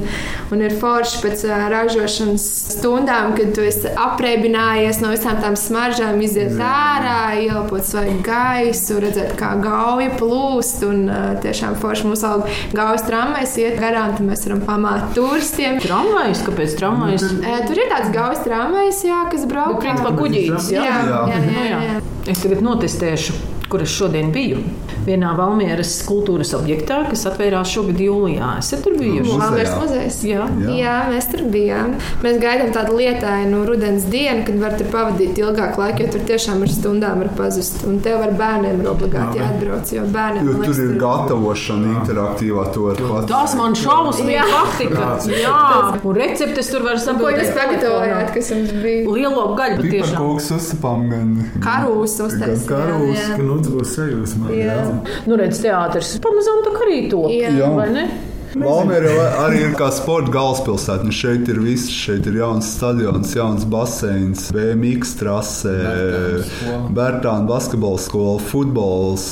un 0.52 0.64
ir 0.66 0.74
forši 0.82 1.22
pēc 1.24 1.46
ražošanas 1.72 2.44
stundām, 2.74 3.32
kad 3.38 3.54
tu 3.56 3.64
esi 3.64 3.88
apreibinājies 4.04 5.00
no 5.00 5.14
visām 5.14 5.40
tām 5.40 5.56
smaržām, 5.56 6.20
iziet 6.24 6.60
ārā, 6.60 7.16
ielpot 7.46 7.86
svaigu 7.88 8.20
gaisu, 8.28 8.98
redzēt, 9.06 9.32
kā 9.40 9.54
gauja 9.64 10.12
plūst. 10.20 10.84
Un 10.84 11.06
tiešām 11.46 11.80
forši 11.80 12.12
vēl 12.12 12.44
gaujas 12.76 13.08
tramvajs 13.08 13.56
iet 13.64 13.80
garām, 13.80 14.12
tad 14.20 14.28
mēs 14.28 14.44
varam 14.44 14.62
pamāt 14.68 15.10
turistiem. 15.16 15.80
Tramvajs, 15.80 16.44
kāpēc 16.48 16.74
tramvajs? 16.80 17.26
Ē, 17.44 17.54
Tur 17.68 17.78
ir 17.84 17.90
tāds 17.92 18.10
gaujas 18.14 18.42
tramvajs, 18.46 19.04
jā, 19.08 19.20
kas 19.32 19.46
brauc. 19.50 19.78
principā 19.84 20.14
kuģītis, 20.18 20.72
jā. 20.74 20.82
Jā, 20.88 20.98
jā, 21.06 21.22
jā, 21.34 21.38
Nu, 21.46 21.52
jā, 21.68 21.78
jā. 21.92 22.00
Es 22.28 22.42
tagad 22.44 22.60
notestēšu, 22.66 23.36
kur 23.68 23.82
es 23.84 23.92
šodien 23.92 24.30
biju. 24.32 24.62
Vienā 25.06 25.30
Valmieras 25.38 25.90
kultūras 26.08 26.50
objektā, 26.56 27.02
kas 27.08 27.22
atvērās 27.30 27.70
šogad 27.72 27.98
jūlijā. 28.00 28.48
Esat 28.60 28.82
tur 28.84 28.96
bijuši? 28.98 29.24
Muzejā. 29.24 29.38
Valmieras 29.42 29.74
muzejs. 29.80 30.16
Jā. 30.28 30.46
Jā. 30.64 30.74
Jā, 30.78 30.94
mēs 31.12 31.28
tur 31.32 31.42
bijām. 31.52 31.94
Mēs 32.24 32.38
gaidām 32.42 32.72
tādu 32.74 32.96
lietainu 32.98 33.62
rudens 33.68 34.04
dienu, 34.12 34.42
kad 34.48 34.58
var 34.60 34.76
tur 34.80 34.90
pavadīt 34.92 35.38
ilgāku 35.40 35.80
laiku, 35.80 36.02
jo 36.04 36.12
tur 36.16 36.24
tiešām 36.28 36.64
ir 36.66 36.72
stundām 36.74 37.22
var 37.22 37.30
pazust. 37.38 37.84
Un 37.88 38.00
tev 38.04 38.20
ar 38.26 38.34
bērniem 38.40 38.82
ir 38.82 38.90
obligāti 38.92 39.40
jāatbrauc, 39.40 39.92
jo 39.96 40.04
bērniem 40.12 40.44
jo 40.48 40.56
man 40.58 40.64
tur 40.66 40.74
liekas, 40.74 40.82
ir 40.84 40.98
gatavošana 41.04 41.94
interaktīvā. 42.00 42.66
To 42.74 42.86
var 42.88 43.00
pats. 43.04 43.30
Tas 43.32 43.54
man 43.60 43.76
šausmīgi 43.78 44.36
Jā. 44.38 44.44
patika. 44.52 45.08
Jā, 45.38 45.62
un 46.04 46.16
receptes 46.20 46.68
tur 46.72 46.84
var 46.88 46.98
Ko 46.98 47.04
sabūt. 47.06 47.38
jūs 47.40 47.54
pagatavojāt, 47.56 48.32
kas 48.34 48.50
jums 48.52 48.72
bija? 48.82 49.06
Lielo 49.14 49.46
gaļu 49.58 49.80
patiešām. 49.82 50.18
kūks 50.20 50.50
uzsapām 50.58 51.08
gan 51.12 51.32
Karūs 51.64 52.18
uztaisījām. 52.26 52.68
karūs. 52.68 53.16
jā. 53.18 53.36
Ka 53.38 53.42
nu 53.42 53.57
būs 53.66 53.96
sajūsmā. 53.98 54.54
Jā. 54.54 54.78
Nu, 55.26 55.38
redz, 55.40 55.58
teātris 55.64 56.14
pamazām 56.22 56.62
tā 56.66 56.74
arī 56.86 57.04
to. 57.10 57.26
Jā. 57.32 57.50
Jā. 57.58 57.70
Vai 57.74 57.90
ne? 57.94 58.08
Valmiera 58.56 59.10
arī 59.44 59.60
ir 59.66 59.74
kā 59.76 59.90
sporta 59.92 60.32
galvaspilsēta. 60.32 61.04
Nu, 61.04 61.12
šeit 61.12 61.50
ir 61.52 61.60
viss. 61.60 61.90
Šeit 61.92 62.26
ir 62.30 62.38
jauns 62.40 62.70
stadions, 62.78 63.34
jauns 63.36 63.66
baseins, 63.68 64.48
BMX 64.54 65.18
trase, 65.20 65.74
Bērtāna 66.94 67.44
basketbola 67.48 68.00
skola, 68.00 68.38
futbols. 68.48 69.28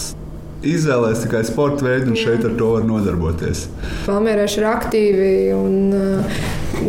Izvēlēties 0.67 1.25
tikai 1.27 1.43
sporta 1.47 1.87
veidu, 1.87 2.11
un 2.13 2.19
šeit 2.19 2.45
ar 2.49 2.55
to 2.59 2.73
var 2.75 2.87
nodarboties. 2.89 3.67
Palmērieši 4.07 4.63
ir 4.63 4.69
aktīvi 4.73 5.33
un 5.55 5.77
uh, 5.95 6.39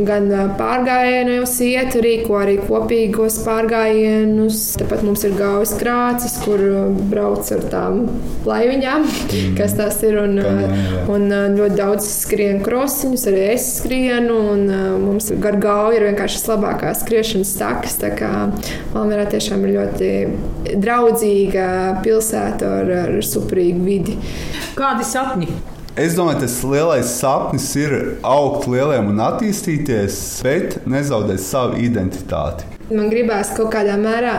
gan 0.07 0.27
pārgājienos 0.59 1.53
iet, 1.65 1.95
rīko 2.03 2.37
arī 2.41 2.57
kopīgos 2.61 3.39
pārgājienus. 3.45 4.61
Tāpat 4.81 5.03
mums 5.07 5.23
ir 5.27 5.35
gaujas 5.37 5.73
krācis, 5.79 6.37
kur 6.43 6.61
brauc 7.11 7.49
ar 7.55 7.63
tām 7.71 8.01
laiviņām, 8.47 9.05
mm. 9.07 9.55
kas 9.59 9.77
tas 9.79 10.01
ir. 10.05 10.17
Un, 10.17 10.39
Kaņā, 10.41 10.73
jā. 10.73 11.03
un 11.13 11.27
ļoti 11.57 11.77
daudz 11.77 12.07
skrien 12.09 12.61
krosiņus, 12.65 13.27
arī 13.31 13.45
es 13.53 13.67
skrienu. 13.77 14.37
Un, 14.53 14.65
mums 15.03 15.29
gar 15.43 15.59
gauju 15.61 15.99
ir 15.99 16.07
vienkārši 16.09 16.43
labākās 16.51 17.03
skriešanas 17.05 17.55
takas. 17.59 17.97
Tā 18.01 18.11
kā 18.17 18.33
Palmērā 18.93 19.27
tiešām 19.31 19.65
ir 19.67 19.77
ļoti 19.77 20.11
draudzīga 20.83 21.69
pilsēta 22.05 22.75
ar, 22.81 22.93
ar 23.05 23.17
superīgu 23.25 23.87
vidi. 23.87 24.19
Kādi 24.77 25.07
sapņi? 25.07 25.76
Es 25.97 26.13
domāju, 26.13 26.43
tas 26.43 26.55
lielais 26.61 27.09
sapnis 27.09 27.71
ir 27.73 27.93
augt 28.21 28.67
lieliem 28.69 29.07
un 29.09 29.21
attīstīties, 29.25 30.17
bet 30.45 30.75
nezaudēt 30.85 31.41
savu 31.41 31.79
identitāti. 31.81 32.67
Man 32.91 33.09
gribās 33.09 33.49
kaut 33.57 33.71
kādā 33.73 33.95
mērā. 33.97 34.35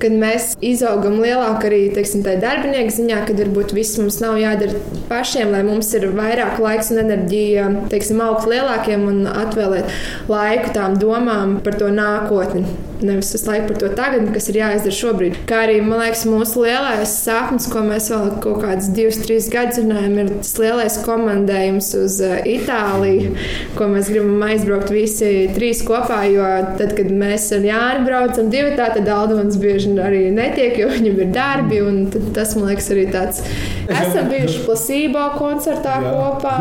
Kad 0.00 0.14
mēs 0.16 0.54
izaugam 0.64 1.18
lielāk, 1.20 1.64
arī 1.68 1.80
teiksim, 1.94 2.24
darbinieku 2.24 2.94
ziņā, 2.96 3.22
kad 3.28 3.40
varbūt 3.42 3.74
viss 3.76 3.98
mums 4.00 4.20
nav 4.22 4.38
jādara 4.40 4.80
pašiem, 5.10 5.50
lai 5.52 5.62
mums 5.66 5.90
ir 5.98 6.08
vairāk 6.16 6.60
laiks 6.62 6.92
un 6.94 7.02
enerģija, 7.04 7.66
teiksim, 7.92 8.22
augt 8.24 8.48
lielākiem 8.50 9.08
un 9.10 9.26
atvēlēt 9.30 9.90
laiku 10.30 10.72
tām 10.76 10.96
domām 11.00 11.58
par 11.64 11.76
to 11.80 11.90
nākotni. 11.92 12.64
Nevis 13.00 13.30
visu 13.32 13.48
laiku 13.48 13.70
par 13.70 13.78
to 13.80 13.88
tagad, 13.96 14.26
kas 14.34 14.50
ir 14.52 14.58
jāizdara 14.58 14.92
šobrīd. 14.92 15.38
Kā 15.48 15.62
arī, 15.64 15.78
man 15.84 16.02
liekas, 16.02 16.26
mūsu 16.28 16.66
lielais 16.66 17.14
sapnis, 17.22 17.68
ko 17.72 17.80
mēs 17.86 18.10
vēl 18.12 18.26
kaut 18.44 18.60
kādus 18.60 18.90
divus, 18.96 19.20
trīs 19.24 19.48
gadus 19.52 19.80
runājam, 19.80 20.18
ir 20.20 20.32
tas 20.42 20.52
lielais 20.60 20.98
komandējums 21.06 21.88
uz 21.96 22.18
eh, 22.26 22.36
Itāliju, 22.58 23.32
ko 23.78 23.88
mēs 23.94 24.10
gribam 24.12 24.44
aizbraukt 24.44 24.92
visi 24.92 25.48
trīs 25.56 25.80
kopā. 25.86 26.20
Jo 26.28 26.44
tad, 26.76 26.92
kad 26.98 27.08
mēs 27.22 27.48
ar 27.56 27.64
Jāni 27.64 28.04
braucam 28.04 28.52
divi, 28.52 28.74
tā, 28.76 28.90
tad 28.92 29.08
Aldons 29.08 29.56
bieži 29.60 29.89
arī 29.98 30.22
netiek, 30.34 30.76
jo 30.78 30.88
viņam 30.92 31.18
ir 31.24 31.32
darbi. 31.34 31.80
un 31.82 32.06
tad 32.12 32.30
Tas, 32.36 32.54
man 32.56 32.70
liekas, 32.70 32.90
arī 32.94 33.08
tāds. 33.10 33.42
Esam 33.90 34.28
bijuši 34.30 34.62
plasībā 34.68 35.24
koncertā 35.34 35.96
Jā. 36.04 36.12
kopā, 36.14 36.54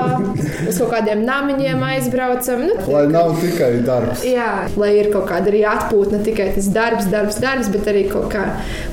uz 0.67 0.79
kaut 0.81 0.91
kādiem 0.95 1.21
namiņiem 1.27 1.83
aizbraucam. 1.91 2.65
Nu, 2.71 2.79
Lai 2.89 3.05
nav 3.11 3.35
tikai 3.39 3.71
darbs. 3.85 4.25
Jā, 4.25 4.67
lai 4.79 4.95
ir 4.97 5.11
kaut 5.13 5.29
kāda 5.29 5.53
arī 5.53 5.63
atpūta, 5.69 6.17
ne 6.17 6.23
tikai 6.25 6.49
tas 6.57 6.71
darbs, 6.73 7.09
darbs, 7.13 7.39
darbs, 7.43 7.69
bet 7.69 7.87
arī 7.91 8.07
kaut 8.09 8.31
kā 8.33 8.47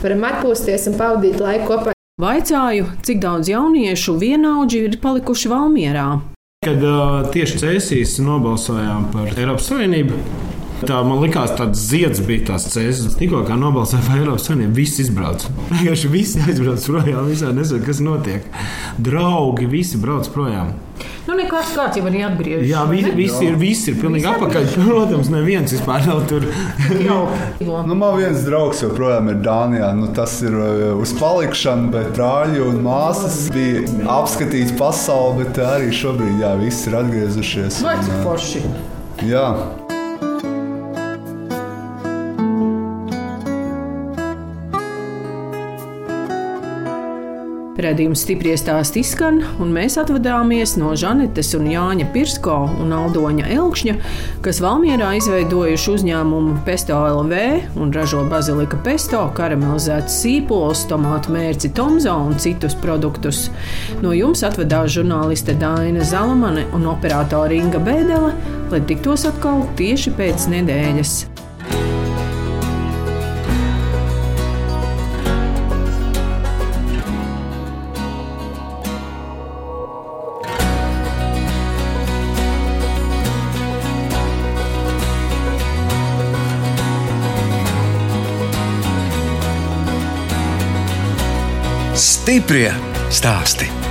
varam 0.05 0.29
atpūsties 0.29 0.90
un 0.92 0.99
pavadīt 1.01 1.40
laiku 1.40 1.72
kopā. 1.72 1.96
Vaicāju, 2.20 2.87
cik 3.05 3.18
daudz 3.20 3.51
jauniešu 3.53 4.14
vienaudži 4.20 4.87
ir 4.87 4.99
palikuši 5.03 5.51
Valmierā. 5.53 6.07
Kad 6.64 6.81
uh, 6.83 7.27
tieši 7.33 7.59
cēsīs 7.61 8.16
nobalsojām 8.25 9.11
par 9.12 9.29
Eiropas 9.37 9.68
Savienību, 9.68 10.16
tā 10.85 11.01
man 11.07 11.23
likās, 11.25 11.55
tāds 11.59 11.85
zieds 11.91 12.23
bija 12.27 12.53
tās 12.53 12.69
cēsis. 12.73 13.17
Tikko 13.21 13.45
kā 13.49 13.57
nobalsoja 13.61 14.05
par 14.07 14.21
Eiropas 14.21 14.49
Savienību, 14.49 14.77
viss 14.77 15.01
izbrauc. 15.05 15.47
Vienkārši 15.73 16.12
visi 16.12 16.43
aizbrauc 16.45 16.91
projām, 16.91 17.31
visā 17.31 17.53
nezinu, 17.57 17.85
kas 17.87 18.03
notiek. 18.05 18.51
Draugi 18.99 19.71
visi 19.71 20.03
brauc 20.03 20.29
projām. 20.35 20.75
Nu, 21.27 21.35
nekas 21.35 21.73
kāds 21.75 21.99
jau 21.99 22.05
arī 22.07 22.21
atgriežas. 22.23 22.69
Jā, 22.71 22.85
visi, 22.89 23.11
visi 23.19 23.49
ir, 23.49 23.57
visi 23.59 23.91
ir 23.91 23.97
pilnīgi 23.99 24.29
apakaļ. 24.31 24.69
Protams, 24.77 25.31
neviens 25.33 25.75
vispār 25.75 26.07
nav 26.07 26.23
tur. 26.31 26.47
Nu, 27.67 27.95
man 27.99 28.17
viens 28.17 28.45
draugs 28.47 28.83
joprojām 28.85 29.31
ir 29.33 29.41
Dānijā. 29.45 29.91
Nu, 29.99 30.09
tas 30.17 30.39
ir 30.47 30.55
uh, 30.55 30.85
uz 31.03 31.12
palikšanu, 31.19 31.91
bet 31.95 32.12
brāļi 32.17 32.62
un 32.65 32.79
māsas 32.85 33.47
bija 33.55 33.83
apskatīts 34.19 34.77
pasauli, 34.79 35.43
bet 35.43 35.61
arī 35.67 35.91
šobrīd 35.95 36.45
jā, 36.45 36.55
visi 36.62 36.91
ir 36.91 37.01
atgriezušies. 37.03 37.83
Vai 37.87 37.99
cik 38.05 38.15
uh, 38.15 38.23
forši? 38.27 38.62
Jā, 39.27 39.49
Redījums 47.77 48.23
stipri 48.25 48.55
stāst 48.57 48.97
izskan, 48.97 49.43
un 49.61 49.73
mēs 49.75 49.99
atvadāmies 50.01 50.79
no 50.81 50.95
Žanetes 50.97 51.53
un 51.59 51.67
Jāņa 51.69 52.07
Pirsko 52.15 52.55
un 52.81 52.95
Aldoņa 52.97 53.51
Elkšņa, 53.53 53.97
kas 54.45 54.62
Valmierā 54.65 55.11
izveidojuši 55.19 55.93
uzņēmumu 55.93 56.57
Pesto 56.65 56.97
LV 56.97 57.43
un 57.77 57.93
ražo 57.93 58.25
bazilika 58.31 58.81
pesto, 58.87 59.21
karamelizētas 59.37 60.23
sīpols, 60.23 60.87
tomātu 60.89 61.37
mērci 61.37 61.75
Tomzo 61.77 62.17
un 62.31 62.41
citus 62.41 62.79
produktus. 62.81 63.47
No 64.01 64.17
jums 64.17 64.47
atvedās 64.49 64.97
žurnāliste 64.97 65.59
Daina 65.61 66.05
Zalamane 66.05 66.65
un 66.73 66.89
operātore 66.97 67.61
Inga 67.61 67.85
Bēdele, 67.85 68.33
lai 68.73 68.85
tiktos 68.89 69.29
atkal 69.29 69.67
tieši 69.77 70.17
pēc 70.17 70.49
nedēļas. 70.57 71.36
Stiprie 92.27 92.73
stāsti. 93.07 93.86